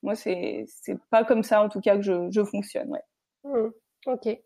[0.02, 0.66] Moi, c'est
[1.10, 3.02] pas comme ça, en tout cas, que je, je fonctionne, ouais.
[3.44, 3.70] Mmh,
[4.06, 4.38] ok.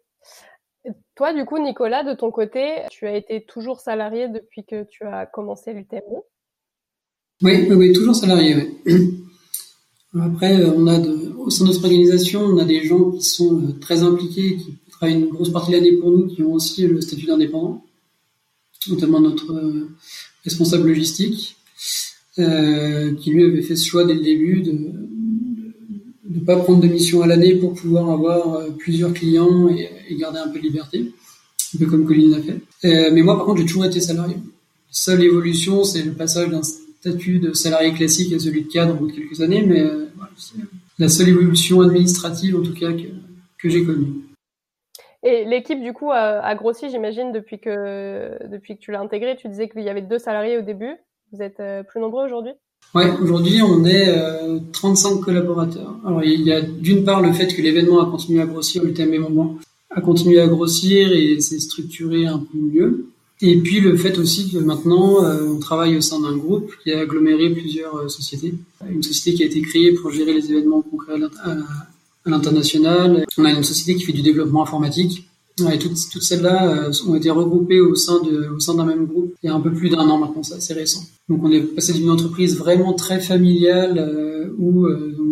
[1.17, 5.05] Toi, du coup, Nicolas, de ton côté, tu as été toujours salarié depuis que tu
[5.05, 6.25] as commencé l'UTMO
[7.41, 9.28] oui, oui, oui, toujours salarié, oui.
[10.15, 13.73] Après, on a au sein de notre organisation, on a des gens qui sont euh,
[13.81, 17.01] très impliqués, qui travaillent une grosse partie de l'année pour nous, qui ont aussi le
[17.01, 17.85] statut d'indépendant,
[18.89, 19.91] notamment notre euh,
[20.45, 21.57] responsable logistique,
[22.39, 26.87] euh, qui lui avait fait ce choix dès le début de ne pas prendre de
[26.87, 31.13] mission à l'année pour pouvoir avoir euh, plusieurs clients et, garder un peu de liberté,
[31.75, 32.61] un peu comme Colline l'a fait.
[32.85, 34.37] Euh, mais moi, par contre, j'ai toujours été salarié.
[34.91, 36.63] Seule évolution, c'est le passage d'un
[37.01, 40.07] statut de salarié classique à celui de cadre au bout de quelques années, mais euh,
[40.17, 40.59] voilà, c'est
[40.99, 43.09] la seule évolution administrative en tout cas que,
[43.59, 44.25] que j'ai connue.
[45.23, 49.37] Et l'équipe du coup a, a grossi, j'imagine, depuis que depuis que tu l'as intégré.
[49.37, 50.95] Tu disais qu'il y avait deux salariés au début.
[51.33, 52.53] Vous êtes euh, plus nombreux aujourd'hui?
[52.95, 55.97] Ouais, aujourd'hui on est euh, 35 collaborateurs.
[56.07, 58.95] Alors il y a d'une part le fait que l'événement a continué à grossir, le
[58.95, 59.57] thème moment
[59.91, 63.09] a continué à grossir et s'est structuré un peu mieux.
[63.41, 66.93] Et puis le fait aussi que maintenant, euh, on travaille au sein d'un groupe qui
[66.93, 68.55] a aggloméré plusieurs euh, sociétés.
[68.91, 71.57] Une société qui a été créée pour gérer les événements concrets à
[72.27, 73.25] l'international.
[73.37, 75.25] On a une société qui fait du développement informatique.
[75.73, 79.35] Et toutes, celles-là euh, ont été regroupées au sein de, au sein d'un même groupe
[79.43, 81.03] il y a un peu plus d'un an maintenant, c'est assez récent.
[81.29, 84.87] Donc on est passé d'une entreprise vraiment très familiale où,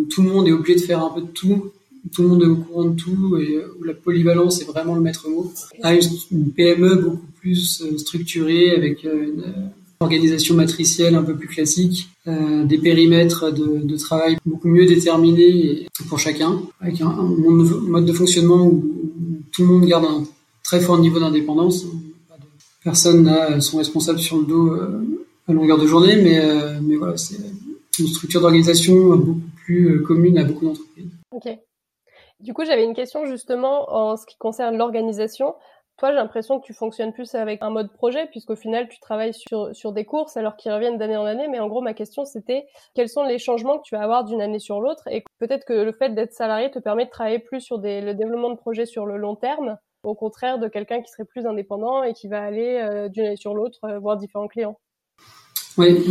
[0.09, 1.71] tout le monde est obligé de faire un peu de tout,
[2.13, 5.01] tout le monde est au courant de tout et où la polyvalence est vraiment le
[5.01, 5.51] maître mot,
[5.83, 12.65] à une, PME beaucoup plus structurée avec une organisation matricielle un peu plus classique, euh,
[12.65, 18.85] des périmètres de, travail beaucoup mieux déterminés pour chacun, avec un, mode de fonctionnement où
[19.51, 20.23] tout le monde garde un
[20.63, 21.85] très fort niveau d'indépendance.
[22.83, 25.01] Personne n'a son responsable sur le dos euh,
[25.47, 27.37] à longueur de journée, mais, euh, mais voilà, c'est
[27.99, 31.09] une structure d'organisation beaucoup plus commune à beaucoup d'entreprises.
[31.31, 31.49] Ok.
[32.39, 35.55] Du coup, j'avais une question justement en ce qui concerne l'organisation.
[35.97, 39.33] Toi, j'ai l'impression que tu fonctionnes plus avec un mode projet, puisqu'au final, tu travailles
[39.33, 41.47] sur, sur des courses alors qu'ils reviennent d'année en année.
[41.47, 44.39] Mais en gros, ma question, c'était quels sont les changements que tu vas avoir d'une
[44.39, 45.07] année sur l'autre?
[45.09, 48.13] Et peut-être que le fait d'être salarié te permet de travailler plus sur des, le
[48.13, 52.03] développement de projets sur le long terme, au contraire de quelqu'un qui serait plus indépendant
[52.03, 54.77] et qui va aller euh, d'une année sur l'autre euh, voir différents clients.
[55.79, 56.03] Oui,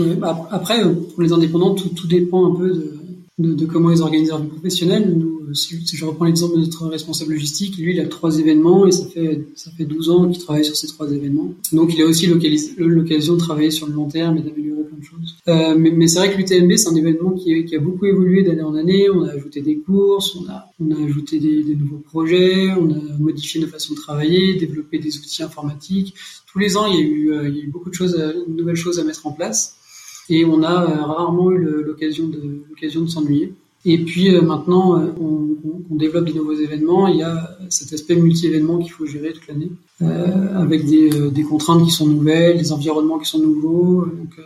[0.51, 3.01] après, pour les indépendants, tout, tout dépend un peu de,
[3.39, 5.15] de, comment ils organisent leur vie professionnelle.
[5.15, 8.93] Nous, si, je reprends l'exemple de notre responsable logistique, lui, il a trois événements et
[8.93, 11.53] ça fait ça fait 12 ans qu'il travaille sur ces trois événements.
[11.73, 15.05] Donc, il a aussi l'occasion de travailler sur le long terme et d'améliorer plein de
[15.05, 15.37] choses.
[15.49, 18.43] Euh, mais, mais c'est vrai que l'UTMB, c'est un événement qui, qui, a beaucoup évolué
[18.43, 19.11] d'année en année.
[19.11, 22.91] On a ajouté des courses, on a on a ajouté des, des nouveaux projets, on
[22.91, 26.15] a modifié nos façons de travailler, développé des outils informatiques.
[26.51, 28.13] Tous les ans, il y a eu, euh, il y a eu beaucoup de choses,
[28.13, 29.76] de nouvelles choses à mettre en place
[30.29, 33.55] et on a euh, rarement eu l'occasion de s'ennuyer.
[33.85, 35.47] Et puis euh, maintenant, euh, on,
[35.91, 37.07] développe de nouveaux événements.
[37.07, 39.71] Il y a cet aspect multi-événement qu'il faut gérer toute l'année,
[40.55, 44.05] avec des, des, contraintes qui sont nouvelles, des environnements qui sont nouveaux.
[44.05, 44.39] Donc,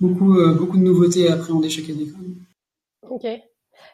[0.00, 2.08] beaucoup, beaucoup de nouveautés à appréhender chaque année.
[2.12, 2.34] Quand même.
[3.10, 3.24] Ok.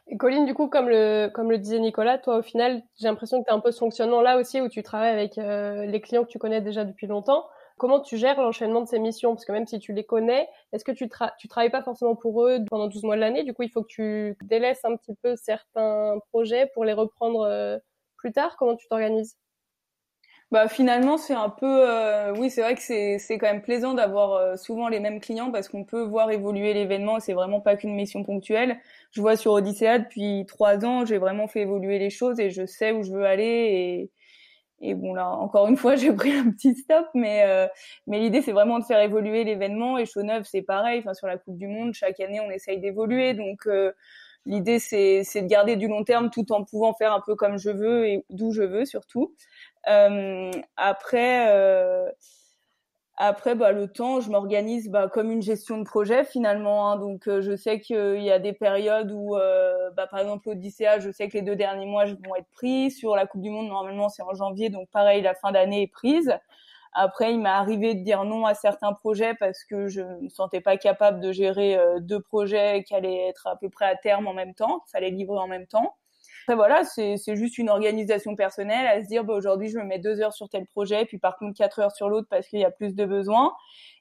[0.07, 3.43] Et Colline, du coup, comme le, comme le disait Nicolas, toi, au final, j'ai l'impression
[3.43, 6.25] que tu as un peu ce fonctionnement là aussi où tu travailles avec les clients
[6.25, 7.45] que tu connais déjà depuis longtemps.
[7.77, 9.35] Comment tu gères l'enchaînement de ces missions?
[9.35, 11.09] Parce que même si tu les connais, est-ce que tu,
[11.39, 13.43] tu travailles pas forcément pour eux pendant 12 mois de l'année?
[13.45, 17.43] Du coup, il faut que tu délaisses un petit peu certains projets pour les reprendre
[17.43, 17.79] euh,
[18.17, 18.57] plus tard.
[18.57, 19.37] Comment tu t'organises?
[20.51, 23.95] Bah finalement c'est un peu euh, oui c'est vrai que c'est c'est quand même plaisant
[23.95, 27.77] d'avoir euh, souvent les mêmes clients parce qu'on peut voir évoluer l'événement c'est vraiment pas
[27.77, 28.79] qu'une mission ponctuelle.
[29.11, 32.67] Je vois sur Odyssea depuis trois ans j'ai vraiment fait évoluer les choses et je
[32.67, 34.11] sais où je veux aller
[34.81, 37.67] et bon là, encore une fois, j'ai pris un petit stop, mais euh,
[38.07, 39.99] mais l'idée c'est vraiment de faire évoluer l'événement.
[39.99, 41.01] Et Chauneuf, c'est pareil.
[41.01, 43.35] Enfin sur la Coupe du Monde, chaque année on essaye d'évoluer.
[43.35, 43.93] Donc euh,
[44.47, 47.59] l'idée c'est c'est de garder du long terme tout en pouvant faire un peu comme
[47.59, 49.35] je veux et d'où je veux surtout.
[49.89, 52.13] Euh, après
[53.17, 56.91] après, bah, le temps, je m'organise bah, comme une gestion de projet finalement.
[56.91, 56.97] Hein.
[56.99, 60.99] Donc, euh, je sais qu'il y a des périodes où, euh, bah, par exemple, l'Odyssea,
[60.99, 62.91] je sais que les deux derniers mois vont être pris.
[62.91, 65.87] Sur la Coupe du Monde, normalement, c'est en janvier, donc pareil, la fin d'année est
[65.93, 66.37] prise.
[66.93, 70.29] Après, il m'est arrivé de dire non à certains projets parce que je ne me
[70.29, 73.97] sentais pas capable de gérer euh, deux projets qui allaient être à peu près à
[73.97, 75.97] terme en même temps, qu'il fallait livrer en même temps.
[76.47, 79.99] Après voilà, c'est juste une organisation personnelle à se dire bah, aujourd'hui je me mets
[79.99, 82.67] deux heures sur tel projet, puis par contre quatre heures sur l'autre parce qu'il y
[82.67, 83.55] a plus de besoins.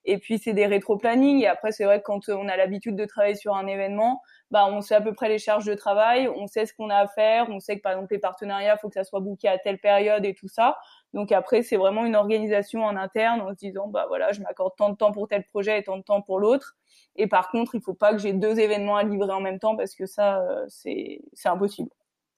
[0.04, 1.42] Et puis c'est des rétro-planning.
[1.42, 4.66] Et après c'est vrai que quand on a l'habitude de travailler sur un événement, bah
[4.70, 7.08] on sait à peu près les charges de travail, on sait ce qu'on a à
[7.08, 9.80] faire, on sait que par exemple les partenariats, faut que ça soit booké à telle
[9.80, 10.78] période et tout ça.
[11.14, 14.74] Donc après c'est vraiment une organisation en interne en se disant bah voilà je m'accorde
[14.78, 16.76] tant de temps pour tel projet et tant de temps pour l'autre.
[17.16, 19.78] Et par contre il faut pas que j'ai deux événements à livrer en même temps
[19.78, 21.90] parce que ça euh, c'est c'est impossible.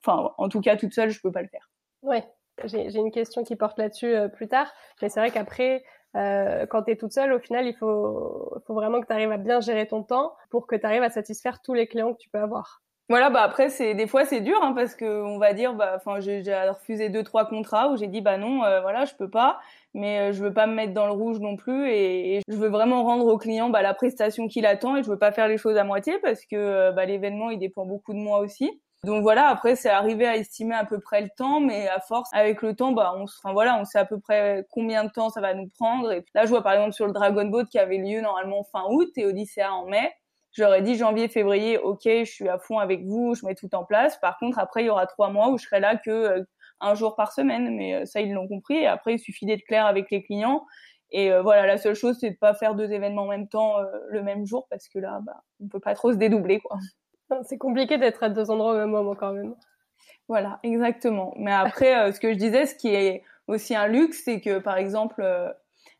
[0.05, 1.69] Enfin, en tout cas, toute seule, je peux pas le faire.
[2.03, 2.23] Ouais,
[2.63, 4.71] j'ai une question qui porte là-dessus euh, plus tard.
[5.01, 5.83] Mais c'est vrai qu'après,
[6.15, 9.31] euh, quand tu es toute seule, au final, il faut, faut vraiment que tu arrives
[9.31, 12.19] à bien gérer ton temps pour que tu arrives à satisfaire tous les clients que
[12.19, 12.81] tu peux avoir.
[13.07, 15.93] Voilà, bah après c'est des fois c'est dur hein, parce que on va dire bah
[15.95, 19.29] enfin j'ai refusé deux trois contrats où j'ai dit bah non euh, voilà je peux
[19.29, 19.59] pas
[19.93, 22.67] mais euh, je veux pas me mettre dans le rouge non plus et, je veux
[22.67, 25.57] vraiment rendre au client bah, la prestation qu'il attend et je veux pas faire les
[25.57, 28.81] choses à moitié parce que bah, l'événement il dépend beaucoup de moi aussi.
[29.03, 32.29] Donc voilà, après c'est arrivé à estimer à peu près le temps, mais à force,
[32.33, 35.29] avec le temps, bah on, enfin voilà, on sait à peu près combien de temps
[35.29, 36.11] ça va nous prendre.
[36.11, 38.83] Et là, je vois par exemple sur le Dragon Boat qui avait lieu normalement fin
[38.89, 40.11] août et Odyssea en mai.
[40.55, 43.83] J'aurais dit janvier, février, ok, je suis à fond avec vous, je mets tout en
[43.83, 44.17] place.
[44.21, 46.43] Par contre, après, il y aura trois mois où je serai là que euh,
[46.79, 48.77] un jour par semaine, mais euh, ça ils l'ont compris.
[48.77, 50.65] Et après, il suffit d'être clair avec les clients.
[51.11, 53.77] Et euh, voilà, la seule chose, c'est de pas faire deux événements en même temps
[54.09, 56.77] le même jour parce que là, bah, on peut pas trop se dédoubler, quoi.
[57.43, 59.55] C'est compliqué d'être à deux endroits au même moment quand même.
[60.27, 61.33] Voilà, exactement.
[61.37, 64.59] Mais après, euh, ce que je disais, ce qui est aussi un luxe, c'est que
[64.59, 65.51] par exemple, euh,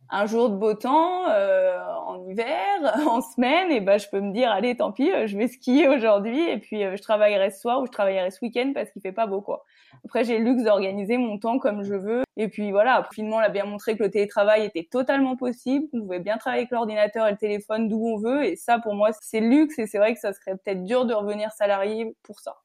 [0.10, 2.48] un jour de beau temps, euh, en hiver,
[3.08, 6.50] en semaine, et ben je peux me dire, allez, tant pis, je vais skier aujourd'hui,
[6.50, 9.28] et puis je travaillerai ce soir ou je travaillerai ce week-end parce qu'il fait pas
[9.28, 9.66] beau, quoi.
[10.04, 12.24] Après, j'ai le luxe d'organiser mon temps comme je veux.
[12.38, 15.88] Et puis voilà, après, finalement, on a bien montré que le télétravail était totalement possible,
[15.90, 18.46] qu'on pouvait bien travailler avec l'ordinateur et le téléphone d'où on veut.
[18.46, 19.80] Et ça, pour moi, c'est luxe.
[19.80, 22.56] Et c'est vrai que ça serait peut-être dur de revenir salarié pour ça.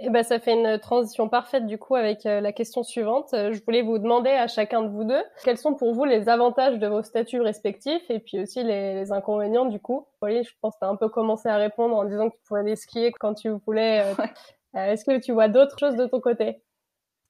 [0.00, 3.32] Eh ben, ça fait une transition parfaite du coup avec euh, la question suivante.
[3.32, 6.28] Euh, je voulais vous demander à chacun de vous deux quels sont pour vous les
[6.28, 10.08] avantages de vos statuts respectifs et puis aussi les, inconvénients du coup.
[10.20, 12.42] Voyez, je pense que tu as un peu commencé à répondre en disant que tu
[12.42, 14.04] pouvais aller skier quand tu voulais.
[14.76, 16.60] Euh, est-ce que tu vois d'autres choses de ton côté?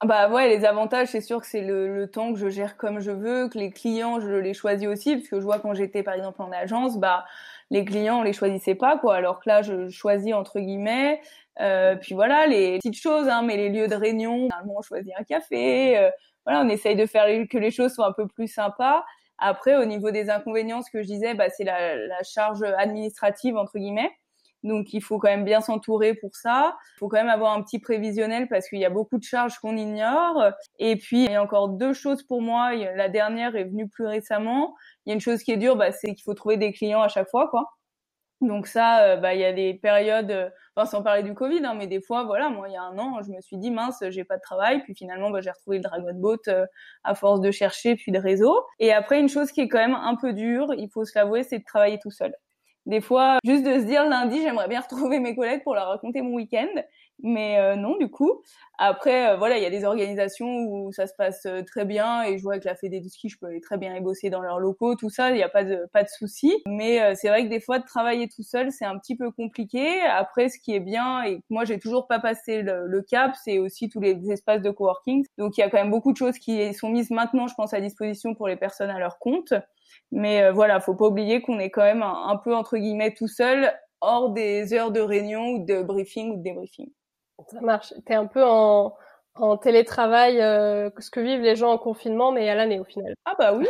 [0.03, 3.01] Bah ouais, les avantages, c'est sûr que c'est le, le, temps que je gère comme
[3.01, 6.03] je veux, que les clients, je les choisis aussi, parce que je vois quand j'étais
[6.03, 7.27] par exemple en agence, bah
[7.71, 9.17] les clients, on les choisissait pas, quoi.
[9.17, 11.21] Alors que là, je choisis entre guillemets.
[11.61, 15.13] Euh, puis voilà, les petites choses, hein, mais les lieux de réunion, normalement, on choisit
[15.19, 15.97] un café.
[15.99, 16.11] Euh,
[16.45, 19.05] voilà, on essaye de faire que les choses soient un peu plus sympas.
[19.39, 23.57] Après, au niveau des inconvénients, ce que je disais, bah, c'est la, la charge administrative
[23.57, 24.11] entre guillemets.
[24.65, 26.77] Donc il faut quand même bien s'entourer pour ça.
[26.97, 29.59] Il faut quand même avoir un petit prévisionnel parce qu'il y a beaucoup de charges
[29.59, 30.43] qu'on ignore.
[30.79, 32.75] Et puis il y a encore deux choses pour moi.
[32.75, 34.75] La dernière est venue plus récemment.
[35.05, 37.03] Il y a une chose qui est dure, bah, c'est qu'il faut trouver des clients
[37.03, 37.75] à chaque fois, quoi.
[38.41, 41.75] Donc ça, euh, bah, il y a des périodes enfin sans parler du Covid, hein,
[41.75, 44.03] mais des fois, voilà, moi il y a un an, je me suis dit mince,
[44.09, 46.67] j'ai pas de travail, puis finalement bah, j'ai retrouvé le Dragon Boat euh,
[47.05, 48.65] à force de chercher puis de réseau.
[48.81, 51.43] Et après une chose qui est quand même un peu dure, il faut se l'avouer,
[51.43, 52.35] c'est de travailler tout seul.
[52.87, 56.23] Des fois, juste de se dire lundi, j'aimerais bien retrouver mes collègues pour leur raconter
[56.23, 56.69] mon week-end.
[57.23, 58.43] Mais euh, non, du coup.
[58.77, 62.25] Après, euh, voilà, il y a des organisations où ça se passe euh, très bien
[62.25, 64.31] et je vois que la Fédé du ski, je peux aller très bien y bosser
[64.31, 66.53] dans leurs locaux, tout ça, il n'y a pas de pas de souci.
[66.67, 70.01] Mais c'est vrai que des fois, de travailler tout seul, c'est un petit peu compliqué.
[70.03, 73.59] Après, ce qui est bien et moi, j'ai toujours pas passé le, le cap, c'est
[73.59, 75.25] aussi tous les espaces de coworking.
[75.39, 77.73] Donc, il y a quand même beaucoup de choses qui sont mises maintenant, je pense,
[77.75, 79.55] à disposition pour les personnes à leur compte.
[80.11, 83.29] Mais voilà, faut pas oublier qu'on est quand même un, un peu entre guillemets tout
[83.29, 86.91] seul hors des heures de réunion ou de briefing ou de débriefing.
[87.49, 87.93] Ça marche.
[88.07, 88.97] T'es un peu en,
[89.63, 93.15] télétravail, euh, ce que vivent les gens en confinement, mais à l'année au final.
[93.25, 93.67] Ah bah oui,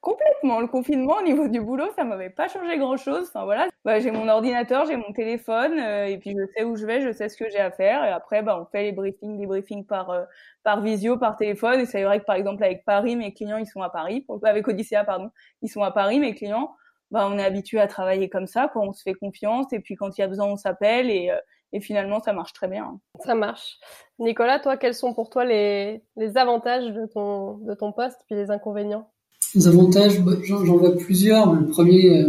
[0.00, 0.60] complètement.
[0.60, 3.28] Le confinement au niveau du boulot, ça m'avait pas changé grand-chose.
[3.28, 6.76] Enfin voilà, bah, j'ai mon ordinateur, j'ai mon téléphone, euh, et puis je sais où
[6.76, 8.04] je vais, je sais ce que j'ai à faire.
[8.04, 10.24] Et après, bah, on fait les briefings, des briefings par euh,
[10.62, 11.80] par visio, par téléphone.
[11.80, 14.24] Et c'est vrai que par exemple avec Paris, mes clients ils sont à Paris.
[14.44, 15.30] Avec Odyssea, pardon,
[15.62, 16.76] ils sont à Paris, mes clients.
[17.10, 18.82] Bah, on est habitué à travailler comme ça, quoi.
[18.82, 21.32] On se fait confiance, et puis quand il y a besoin, on s'appelle et
[21.72, 22.98] et finalement ça marche très bien.
[23.24, 23.78] Ça marche.
[24.18, 28.36] Nicolas, toi, quels sont pour toi les, les avantages de ton, de ton poste puis
[28.36, 29.08] les inconvénients?
[29.54, 31.52] Les avantages, bah, j'en vois plusieurs.
[31.52, 32.28] Le premier, euh,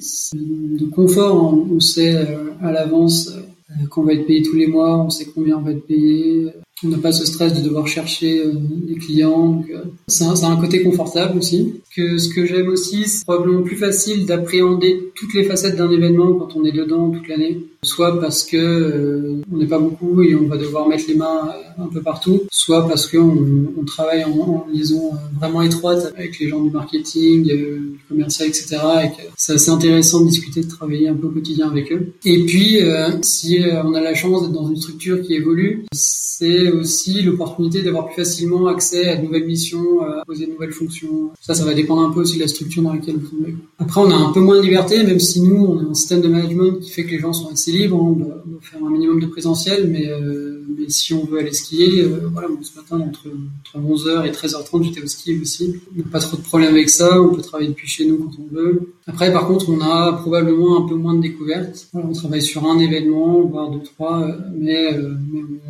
[0.00, 1.54] c'est de confort.
[1.54, 3.30] On sait euh, à l'avance
[3.70, 6.50] euh, qu'on va être payé tous les mois, on sait combien on va être payé,
[6.84, 9.62] on n'a pas ce stress de devoir chercher euh, des clients.
[9.70, 11.80] Euh, c'est un, un, côté confortable aussi.
[11.96, 16.34] Que ce que j'aime aussi, c'est probablement plus facile d'appréhender toutes les facettes d'un événement
[16.34, 17.60] quand on est dedans toute l'année.
[17.84, 21.52] Soit parce que euh, on n'est pas beaucoup et on va devoir mettre les mains
[21.78, 26.48] un peu partout, soit parce qu'on on travaille en, en, liaison vraiment étroite avec les
[26.48, 28.78] gens du marketing, du commercial, etc.
[29.04, 32.12] Et que c'est assez intéressant de discuter, de travailler un peu au quotidien avec eux.
[32.24, 32.78] Et puis,
[33.22, 38.06] si on a la chance d'être dans une structure qui évolue, c'est aussi l'opportunité d'avoir
[38.06, 41.30] plus facilement accès à de nouvelles missions, à poser de nouvelles fonctions.
[41.40, 43.54] Ça, ça va dépendre un peu aussi de la structure dans laquelle vous tombez.
[43.78, 46.20] Après, on a un peu moins de liberté, même si nous, on a un système
[46.20, 48.00] de management qui fait que les gens sont assez libres.
[48.00, 52.28] On doit, faire un minimum de présentiel, mais, euh, si on veut aller skier, euh,
[52.32, 55.76] voilà, ce matin, entre, entre 11h et 13h30, j'étais au ski aussi.
[55.94, 57.20] On n'a pas trop de problème avec ça.
[57.20, 58.92] On peut travailler depuis chez nous quand on veut.
[59.06, 61.88] Après, par contre, on a probablement un peu moins de découvertes.
[61.94, 64.96] On travaille sur un événement, voire deux, trois, euh, mais,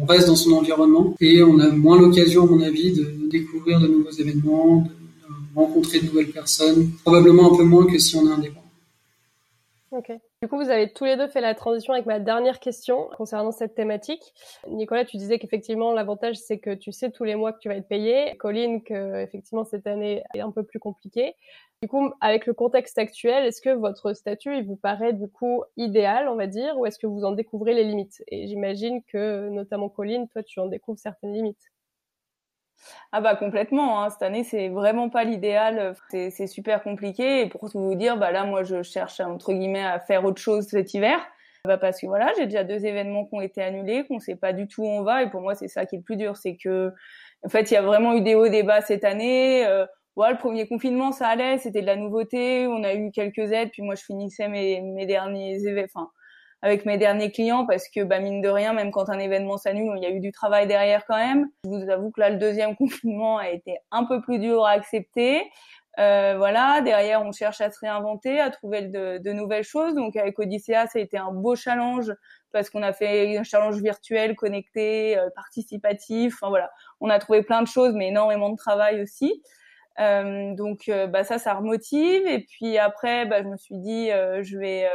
[0.01, 3.81] on reste dans son environnement et on a moins l'occasion, à mon avis, de découvrir
[3.81, 4.87] de nouveaux événements,
[5.55, 8.61] rencontrer de nouvelles personnes, probablement un peu moins que si on est indépendant.
[9.91, 10.11] Ok.
[10.43, 13.53] Du coup, vous avez tous les deux fait la transition avec ma dernière question concernant
[13.53, 14.35] cette thématique.
[14.69, 17.77] Nicolas, tu disais qu'effectivement, l'avantage, c'est que tu sais tous les mois que tu vas
[17.77, 18.37] être payé.
[18.39, 21.37] Colline, que effectivement, cette année est un peu plus compliquée.
[21.81, 25.63] Du coup, avec le contexte actuel, est-ce que votre statut, il vous paraît du coup
[25.77, 28.25] idéal, on va dire, ou est-ce que vous en découvrez les limites?
[28.29, 31.71] Et j'imagine que, notamment Colline, toi, tu en découvres certaines limites.
[33.13, 34.03] Ah bah complètement.
[34.03, 34.11] Hein.
[34.11, 35.95] Cette année, c'est vraiment pas l'idéal.
[36.11, 37.43] C'est super compliqué.
[37.43, 40.67] Et pour vous dire, bah là, moi, je cherche entre guillemets à faire autre chose
[40.69, 41.19] cet hiver.
[41.67, 44.53] Bah parce que voilà, j'ai déjà deux événements qui ont été annulés, qu'on sait pas
[44.53, 45.23] du tout où on va.
[45.23, 46.93] Et pour moi, c'est ça qui est le plus dur, c'est que
[47.43, 49.67] en fait, il y a vraiment eu des hauts, des bas cette année.
[49.67, 52.67] Euh, voilà, le premier confinement, ça allait, c'était de la nouveauté.
[52.67, 56.11] On a eu quelques aides, puis moi, je finissais mes, mes derniers événements
[56.65, 59.99] avec mes derniers clients parce que bah, mine de rien, même quand un événement s'annule,
[59.99, 61.47] il y a eu du travail derrière quand même.
[61.65, 64.71] Je vous avoue que là, le deuxième confinement a été un peu plus dur à
[64.71, 65.43] accepter.
[65.99, 69.95] Euh, voilà, derrière, on cherche à se réinventer, à trouver de, de, nouvelles choses.
[69.95, 72.11] Donc avec Odyssea, ça a été un beau challenge
[72.51, 76.35] parce qu'on a fait un challenge virtuel, connecté, euh, participatif.
[76.37, 79.43] Enfin voilà, on a trouvé plein de choses, mais énormément de travail aussi.
[80.01, 82.27] Euh, donc euh, bah ça, ça remotive.
[82.27, 84.89] Et puis après, bah, je me suis dit, euh, je vais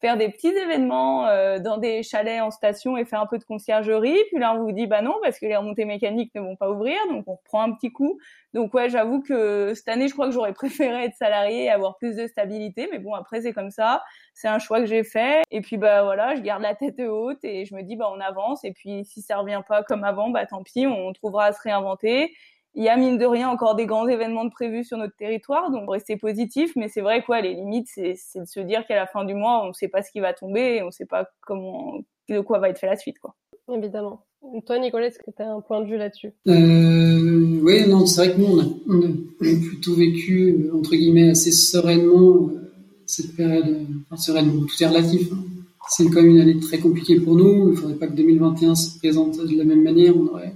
[0.00, 3.44] faire des petits événements euh, dans des chalets en station et faire un peu de
[3.44, 4.18] conciergerie.
[4.28, 6.70] Puis là, on vous dit bah non parce que les remontées mécaniques ne vont pas
[6.70, 8.18] ouvrir, donc on prend un petit coup.
[8.52, 11.96] Donc ouais, j'avoue que cette année, je crois que j'aurais préféré être salarié et avoir
[11.96, 12.88] plus de stabilité.
[12.92, 14.02] Mais bon, après c'est comme ça,
[14.34, 15.42] c'est un choix que j'ai fait.
[15.50, 18.20] Et puis bah voilà, je garde la tête haute et je me dis bah on
[18.20, 18.64] avance.
[18.64, 21.60] Et puis si ça revient pas comme avant, bah tant pis, on trouvera à se
[21.62, 22.32] réinventer
[22.76, 25.70] il y a mine de rien encore des grands événements de prévus sur notre territoire,
[25.70, 26.72] donc rester positif.
[26.76, 29.64] Mais c'est vrai quoi, les limites, c'est de se dire qu'à la fin du mois,
[29.64, 32.40] on ne sait pas ce qui va tomber, et on ne sait pas comment, de
[32.40, 33.34] quoi va être fait la suite, quoi.
[33.72, 34.26] Évidemment.
[34.66, 36.32] toi, Nicolas, est-ce que tu as un point de vue là-dessus?
[36.46, 41.30] Euh, Oui, non, c'est vrai que nous, on a, on a, plutôt vécu entre guillemets
[41.30, 42.72] assez sereinement euh,
[43.06, 43.86] cette période.
[44.04, 45.32] Enfin, sereinement, tout est relatif.
[45.32, 45.38] Hein.
[45.88, 47.68] C'est quand même une année très compliquée pour nous.
[47.68, 50.16] Il ne faudrait pas que 2021 se présente de la même manière.
[50.16, 50.54] On aurait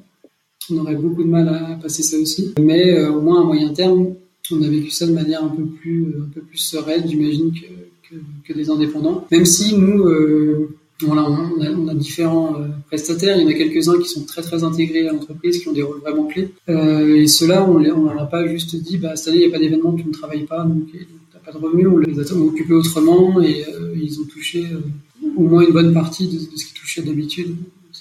[0.73, 2.53] on aurait beaucoup de mal à passer ça aussi.
[2.61, 4.15] Mais euh, au moins à moyen terme,
[4.53, 8.17] on a vécu ça de manière un peu plus, un peu plus sereine, j'imagine, que,
[8.45, 9.27] que, des indépendants.
[9.31, 12.57] Même si nous, euh, voilà, on a, on a différents
[12.89, 13.37] prestataires.
[13.37, 15.83] Il y en a quelques-uns qui sont très très intégrés à l'entreprise, qui ont des
[15.83, 16.49] rôles vraiment clés.
[16.69, 19.57] et ceux-là, on ne leur a pas juste dit, bah, cette année, il n'y a
[19.57, 21.87] pas d'événement, tu ne travailles pas, donc tu n'as pas de revenus.
[21.87, 23.65] On les a occupés autrement et
[23.95, 24.65] ils ont touché
[25.37, 27.55] au moins une bonne partie de, de ce qu'ils touchaient d'habitude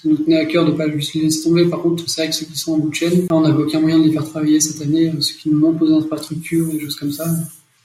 [0.08, 1.68] nous tenait à cœur de pas juste les laisser tomber.
[1.68, 3.80] Par contre, c'est vrai que ceux qui sont en bout de chaîne, on n'avait aucun
[3.80, 6.80] moyen de les faire travailler cette année, ceux qui nous manquent aux infrastructures et des
[6.80, 7.24] choses comme ça.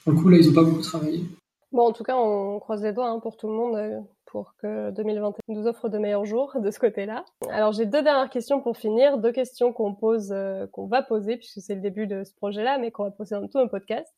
[0.04, 1.24] Pour le coup, là, ils n'ont pas beaucoup travaillé.
[1.72, 4.56] Bon, en tout cas, on croise les doigts hein, pour tout le monde euh, pour
[4.58, 7.26] que 2021 nous offre de meilleurs jours de ce côté-là.
[7.50, 11.38] Alors, j'ai deux dernières questions pour finir, deux questions qu'on pose, euh, qu'on va poser
[11.38, 14.14] puisque c'est le début de ce projet-là, mais qu'on va poser dans tout un podcast.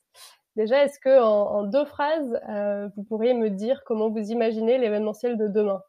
[0.55, 5.37] Déjà, est-ce que en, deux phrases, euh, vous pourriez me dire comment vous imaginez l'événementiel
[5.37, 5.81] de demain?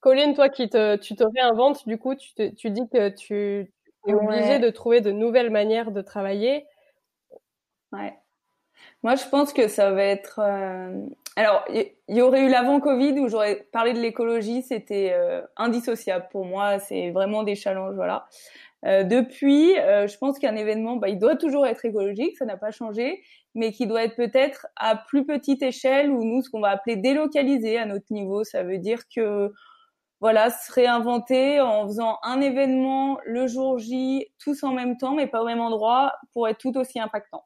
[0.00, 3.72] Colline, toi qui te, tu te réinventes, du coup, tu, te, tu dis que tu
[4.06, 6.66] es obligé de trouver de nouvelles manières de travailler.
[7.92, 8.14] Ouais.
[9.02, 10.40] Moi, je pense que ça va être.
[10.40, 11.06] Euh...
[11.36, 16.26] Alors, il y, aurait eu l'avant Covid où j'aurais parlé de l'écologie, c'était euh, indissociable
[16.30, 16.78] pour moi.
[16.80, 18.26] C'est vraiment des challenges, voilà.
[18.84, 22.70] Euh, depuis, je pense qu'un événement, bah, il doit toujours être écologique, ça n'a pas
[22.70, 23.22] changé,
[23.54, 26.96] mais qui doit être peut-être à plus petite échelle ou nous, ce qu'on va appeler
[26.96, 28.44] délocalisé à notre niveau.
[28.44, 29.52] Ça veut dire que
[30.20, 35.26] voilà, se réinventer en faisant un événement le jour J, tous en même temps, mais
[35.26, 37.44] pas au même endroit, pour être tout aussi impactant.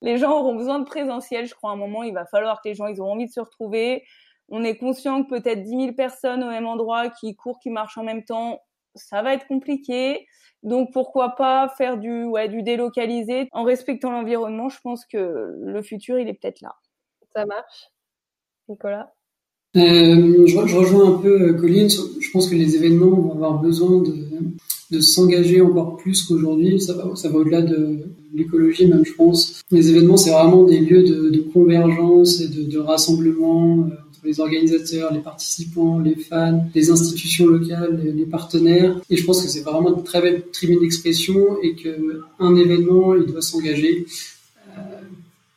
[0.00, 2.68] Les gens auront besoin de présentiel, je crois, à un moment, il va falloir que
[2.68, 4.04] les gens, ils ont envie de se retrouver.
[4.48, 7.98] On est conscient que peut-être 10 000 personnes au même endroit qui courent, qui marchent
[7.98, 8.60] en même temps,
[8.94, 10.26] ça va être compliqué.
[10.62, 14.68] Donc pourquoi pas faire du, ouais, du délocalisé en respectant l'environnement.
[14.68, 16.74] Je pense que le futur, il est peut-être là.
[17.34, 17.90] Ça marche.
[18.68, 19.12] Nicolas?
[19.76, 21.88] Euh, je, rejoins un peu euh, Colline.
[21.90, 26.80] Je pense que les événements vont avoir besoin de, s'engager encore plus qu'aujourd'hui.
[26.80, 27.04] Ça va,
[27.38, 27.98] au-delà de
[28.34, 29.62] l'écologie, même je pense.
[29.70, 35.12] Les événements, c'est vraiment des lieux de, convergence et de, rassemblement euh, entre les organisateurs,
[35.12, 38.98] les participants, les fans, les institutions locales, les, partenaires.
[39.10, 43.14] Et je pense que c'est vraiment une très belle tribune d'expression et que un événement,
[43.14, 44.06] il doit s'engager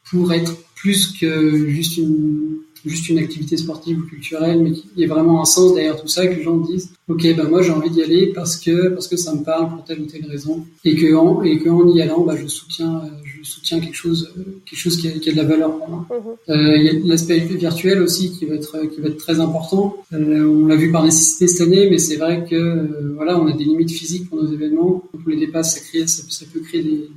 [0.10, 2.60] pour être plus que juste une
[2.90, 6.08] juste une activité sportive ou culturelle, mais qu'il y ait vraiment un sens derrière tout
[6.08, 9.08] ça, que les gens disent, ok, ben moi j'ai envie d'y aller parce que parce
[9.08, 11.88] que ça me parle pour telle ou telle raison, et que en, et que en
[11.88, 14.34] y allant, bah, je soutiens je soutiens quelque chose
[14.66, 16.08] quelque chose qui a, qui a de la valeur pour moi.
[16.10, 16.56] Mhm.
[16.56, 19.98] Euh, il y a l'aspect virtuel aussi qui va être qui va être très important.
[20.14, 23.48] Euh, on l'a vu par nécessité cette année, mais c'est vrai que euh, voilà, on
[23.48, 25.04] a des limites physiques pour nos événements.
[25.12, 27.10] Quand on les dépasse, ça crée ça, ça peut créer des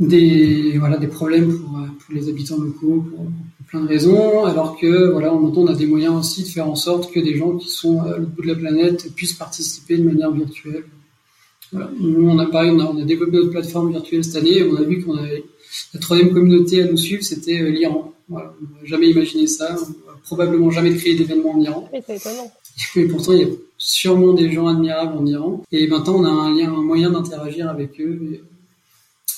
[0.00, 3.26] des voilà des problèmes pour, pour les habitants locaux pour,
[3.70, 6.74] plein de raisons, alors que voilà, en on a des moyens aussi de faire en
[6.74, 10.02] sorte que des gens qui sont à l'autre bout de la planète puissent participer de
[10.02, 10.84] manière virtuelle.
[11.72, 11.88] Voilà.
[12.00, 14.64] Nous, on a pareil, on a, on a développé notre plateforme virtuelle cette année, et
[14.64, 15.44] on a vu qu'on avait
[15.94, 18.12] la troisième communauté à nous suivre, c'était euh, l'Iran.
[18.28, 18.52] Voilà.
[18.60, 21.88] On n'a jamais imaginé ça, on va probablement jamais créé d'événement en Iran.
[21.92, 22.50] Et c'est étonnant.
[22.96, 23.48] Et pourtant, il y a
[23.78, 25.62] sûrement des gens admirables en Iran.
[25.70, 28.18] Et maintenant, on a un lien, un moyen d'interagir avec eux.
[28.32, 28.42] Et,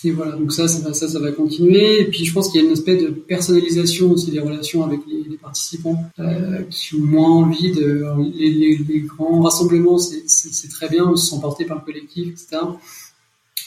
[0.05, 2.01] et voilà, donc ça, ça va, continuer.
[2.01, 5.01] Et puis je pense qu'il y a une aspect de personnalisation aussi des relations avec
[5.07, 11.17] les, participants euh, qui ont moins envie de les, grands rassemblements, c'est très bien, on
[11.17, 12.59] se sent porté par le collectif, etc.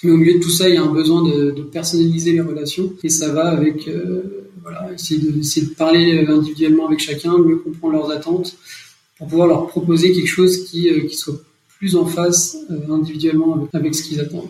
[0.04, 2.94] Mais au milieu de tout ça, il y a un besoin de, personnaliser les relations
[3.04, 8.12] et ça va avec euh, voilà, essayer de, parler individuellement avec chacun, mieux comprendre leurs
[8.12, 8.56] attentes
[9.18, 11.36] pour pouvoir leur proposer quelque chose qui, euh, soit
[11.78, 14.50] plus en face euh, individuellement avec ce qu'ils attendent.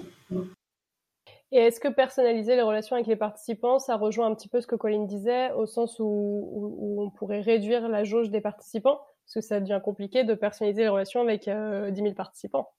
[1.55, 4.67] Et est-ce que personnaliser les relations avec les participants, ça rejoint un petit peu ce
[4.67, 8.99] que Colline disait, au sens où, on pourrait réduire la jauge des participants?
[9.23, 12.71] Parce que ça devient compliqué de personnaliser les relations avec euh, 10 000 participants.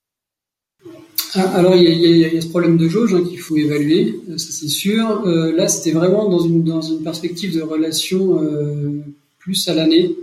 [1.55, 4.69] Alors, il y, a ce problème de jauge hein, qu'il faut évaluer, euh, ça c'est
[4.69, 5.27] sûr.
[5.27, 9.01] Euh, là, c'était vraiment dans une, perspective de relation euh,
[9.39, 10.15] plus à l'année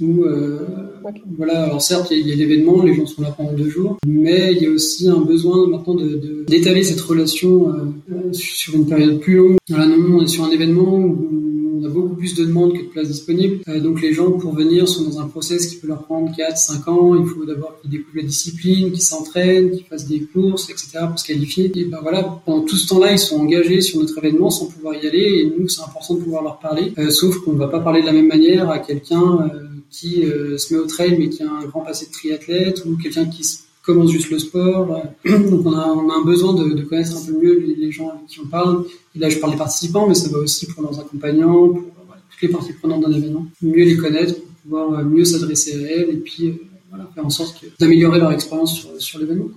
[0.00, 0.91] où euh.
[1.36, 4.52] Voilà alors certes il y a, l'événement les gens sont là pendant deux jours mais
[4.54, 8.86] il y a aussi un besoin maintenant de d'étaler de, cette relation euh, sur une
[8.86, 9.56] période plus longue.
[9.68, 11.51] Voilà nous on est sur un événement où
[11.92, 13.62] beaucoup plus de demandes que de places disponibles.
[13.68, 16.56] Euh, donc les gens pour venir sont dans un process qui peut leur prendre 4
[16.56, 17.14] 5 ans.
[17.14, 21.18] Il faut d'abord qu'ils découvrent la discipline qu'ils s'entraînent qu'ils fassent des courses etc pour
[21.18, 21.70] se qualifier.
[21.74, 24.94] Et ben voilà pendant tout ce temps-là ils sont engagés sur notre événement sans pouvoir
[24.94, 25.42] y aller.
[25.42, 26.92] Et nous c'est important de pouvoir leur parler.
[26.98, 30.24] Euh, sauf qu'on ne va pas parler de la même manière à quelqu'un euh, qui
[30.56, 33.44] se met au trail mais qui a un grand passé de triathlète ou quelqu'un qui
[33.82, 34.86] commence juste le sport.
[35.24, 38.46] Donc on a, un besoin de, connaître un peu mieux les, gens avec qui on
[38.46, 38.84] parle.
[39.14, 42.22] Et là je parle des participants, mais ça va aussi pour leurs accompagnants, pour voilà,
[42.30, 43.46] toutes les parties prenantes d'un événement.
[43.60, 46.54] Mieux les connaître pour pouvoir euh, mieux s'adresser à elles et puis euh,
[46.90, 49.48] voilà, faire en sorte d'améliorer leur expérience sur, sur l'événement.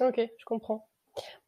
[0.00, 0.86] Ok, je comprends.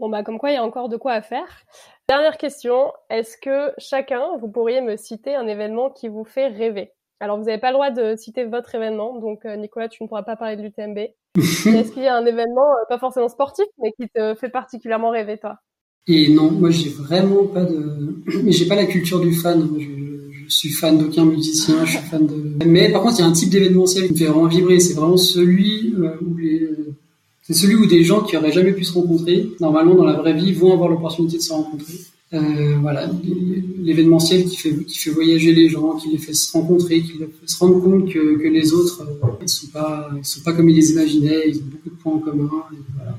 [0.01, 1.63] Bon bah comme quoi il y a encore de quoi à faire.
[2.09, 6.93] Dernière question, est-ce que chacun, vous pourriez me citer un événement qui vous fait rêver?
[7.21, 10.23] Alors, vous n'avez pas le droit de citer votre événement, donc Nicolas, tu ne pourras
[10.23, 10.99] pas parler de l'UTMB.
[11.37, 15.39] Est-ce qu'il y a un événement, pas forcément sportif, mais qui te fait particulièrement rêver,
[15.39, 15.59] toi
[16.07, 18.23] Et non, moi, j'ai vraiment pas de.
[18.45, 19.69] Mais j'ai pas la culture du fan.
[19.79, 22.65] Je, je suis fan d'aucun musicien, je suis fan de.
[22.65, 24.81] Mais par contre, il y a un type d'événementiel qui me fait vraiment vibrer.
[24.81, 26.69] C'est vraiment celui où les
[27.49, 30.35] c'est celui où des gens qui auraient jamais pu se rencontrer, normalement dans la vraie
[30.35, 31.95] vie, vont avoir l'opportunité de se rencontrer.
[32.35, 33.11] Euh, voilà,
[33.79, 37.27] l'événementiel qui fait qui fait voyager les gens, qui les fait se rencontrer, qui les
[37.27, 40.69] fait se rendre compte que, que les autres euh, ils sont pas sont pas comme
[40.69, 42.51] ils les imaginaient, ils ont beaucoup de points en commun.
[42.97, 43.19] Voilà.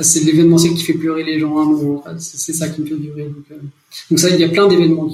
[0.00, 2.04] C'est l'événementiel qui fait pleurer les gens à un moment.
[2.18, 3.24] c'est ça qui me fait vibrer.
[3.24, 3.56] Donc, euh,
[4.10, 5.08] donc ça, il y a plein d'événements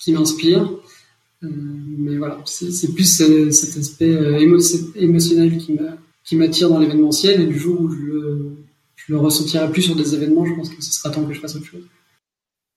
[0.00, 0.72] qui m'inspirent.
[1.44, 1.48] Euh,
[1.98, 4.42] mais voilà, c'est plus euh, cet aspect
[4.96, 5.58] émotionnel
[6.24, 7.98] qui m'attire dans l'événementiel et du jour où je
[9.08, 11.40] je le ressentirai plus sur des événements, je pense que ce sera temps que je
[11.40, 11.88] fasse autre chose.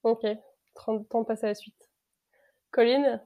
[0.03, 0.25] Ok,
[1.09, 1.89] temps de passer à la suite.
[2.71, 3.21] Colline?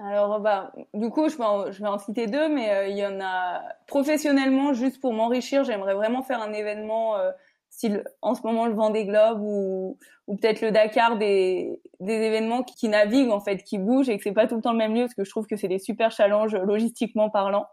[0.00, 2.96] Alors, bah, du coup, je vais, en, je vais en citer deux, mais euh, il
[2.96, 7.30] y en a professionnellement, juste pour m'enrichir, j'aimerais vraiment faire un événement euh,
[7.70, 9.96] style en ce moment le Vendée Globe ou,
[10.26, 14.16] ou peut-être le Dakar, des, des événements qui, qui, naviguent en fait, qui bougent et
[14.16, 15.68] que c'est pas tout le temps le même lieu, parce que je trouve que c'est
[15.68, 17.68] des super challenges logistiquement parlant.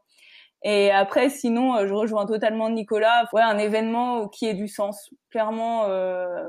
[0.68, 3.30] Et après, sinon, euh, je rejoins totalement Nicolas.
[3.34, 5.12] Ouais, un événement qui ait du sens.
[5.30, 6.44] Clairement, euh,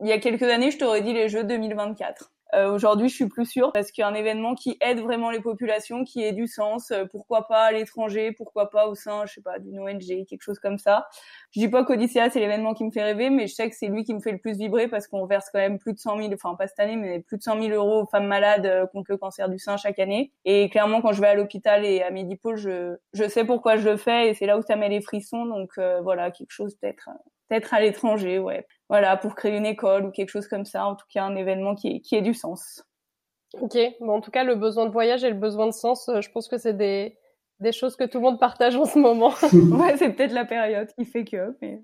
[0.00, 2.30] il y a quelques années, je t'aurais dit les Jeux 2024.
[2.54, 6.22] Euh, Aujourd'hui, je suis plus sûre parce qu'un événement qui aide vraiment les populations, qui
[6.22, 9.58] ait du sens, euh, pourquoi pas à l'étranger, pourquoi pas au sein, je sais pas,
[9.58, 11.06] d'une ONG, quelque chose comme ça.
[11.52, 13.88] Je dis pas qu'Odyssea c'est l'événement qui me fait rêver, mais je sais que c'est
[13.88, 16.18] lui qui me fait le plus vibrer parce qu'on verse quand même plus de 100
[16.18, 18.86] 000, enfin pas cette année, mais plus de 100 000 euros aux femmes malades euh,
[18.86, 20.32] contre le cancer du sein chaque année.
[20.44, 23.88] Et clairement, quand je vais à l'hôpital et à Medipôle, je je sais pourquoi je
[23.88, 25.46] le fais et c'est là où ça met les frissons.
[25.46, 27.08] Donc euh, voilà, quelque chose peut-être
[27.50, 28.66] peut-être à l'étranger, ouais.
[28.88, 30.86] Voilà, pour créer une école ou quelque chose comme ça.
[30.86, 32.82] En tout cas, un événement qui, est, qui ait du sens.
[33.60, 36.20] Ok, bon, en tout cas, le besoin de voyage et le besoin de sens, euh,
[36.20, 37.18] je pense que c'est des,
[37.58, 39.32] des choses que tout le monde partage en ce moment.
[39.52, 41.56] ouais, c'est peut-être la période qui fait que.
[41.60, 41.82] Mais...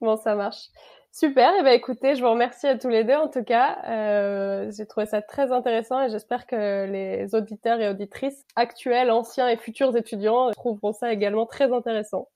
[0.00, 0.68] Bon, ça marche.
[1.10, 3.78] Super, et eh ben écoutez, je vous remercie à tous les deux en tout cas.
[3.88, 9.48] Euh, J'ai trouvé ça très intéressant et j'espère que les auditeurs et auditrices actuels, anciens
[9.48, 12.28] et futurs étudiants trouveront ça également très intéressant.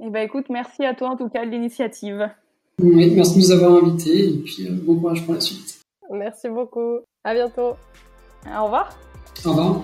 [0.00, 2.30] Eh ben écoute, merci à toi en tout cas de l'initiative.
[2.80, 5.80] Oui, merci de nous avoir invités et puis euh, bon courage pour la suite.
[6.10, 7.00] Merci beaucoup.
[7.24, 7.74] À bientôt.
[8.46, 8.96] Au revoir.
[9.44, 9.82] Au revoir.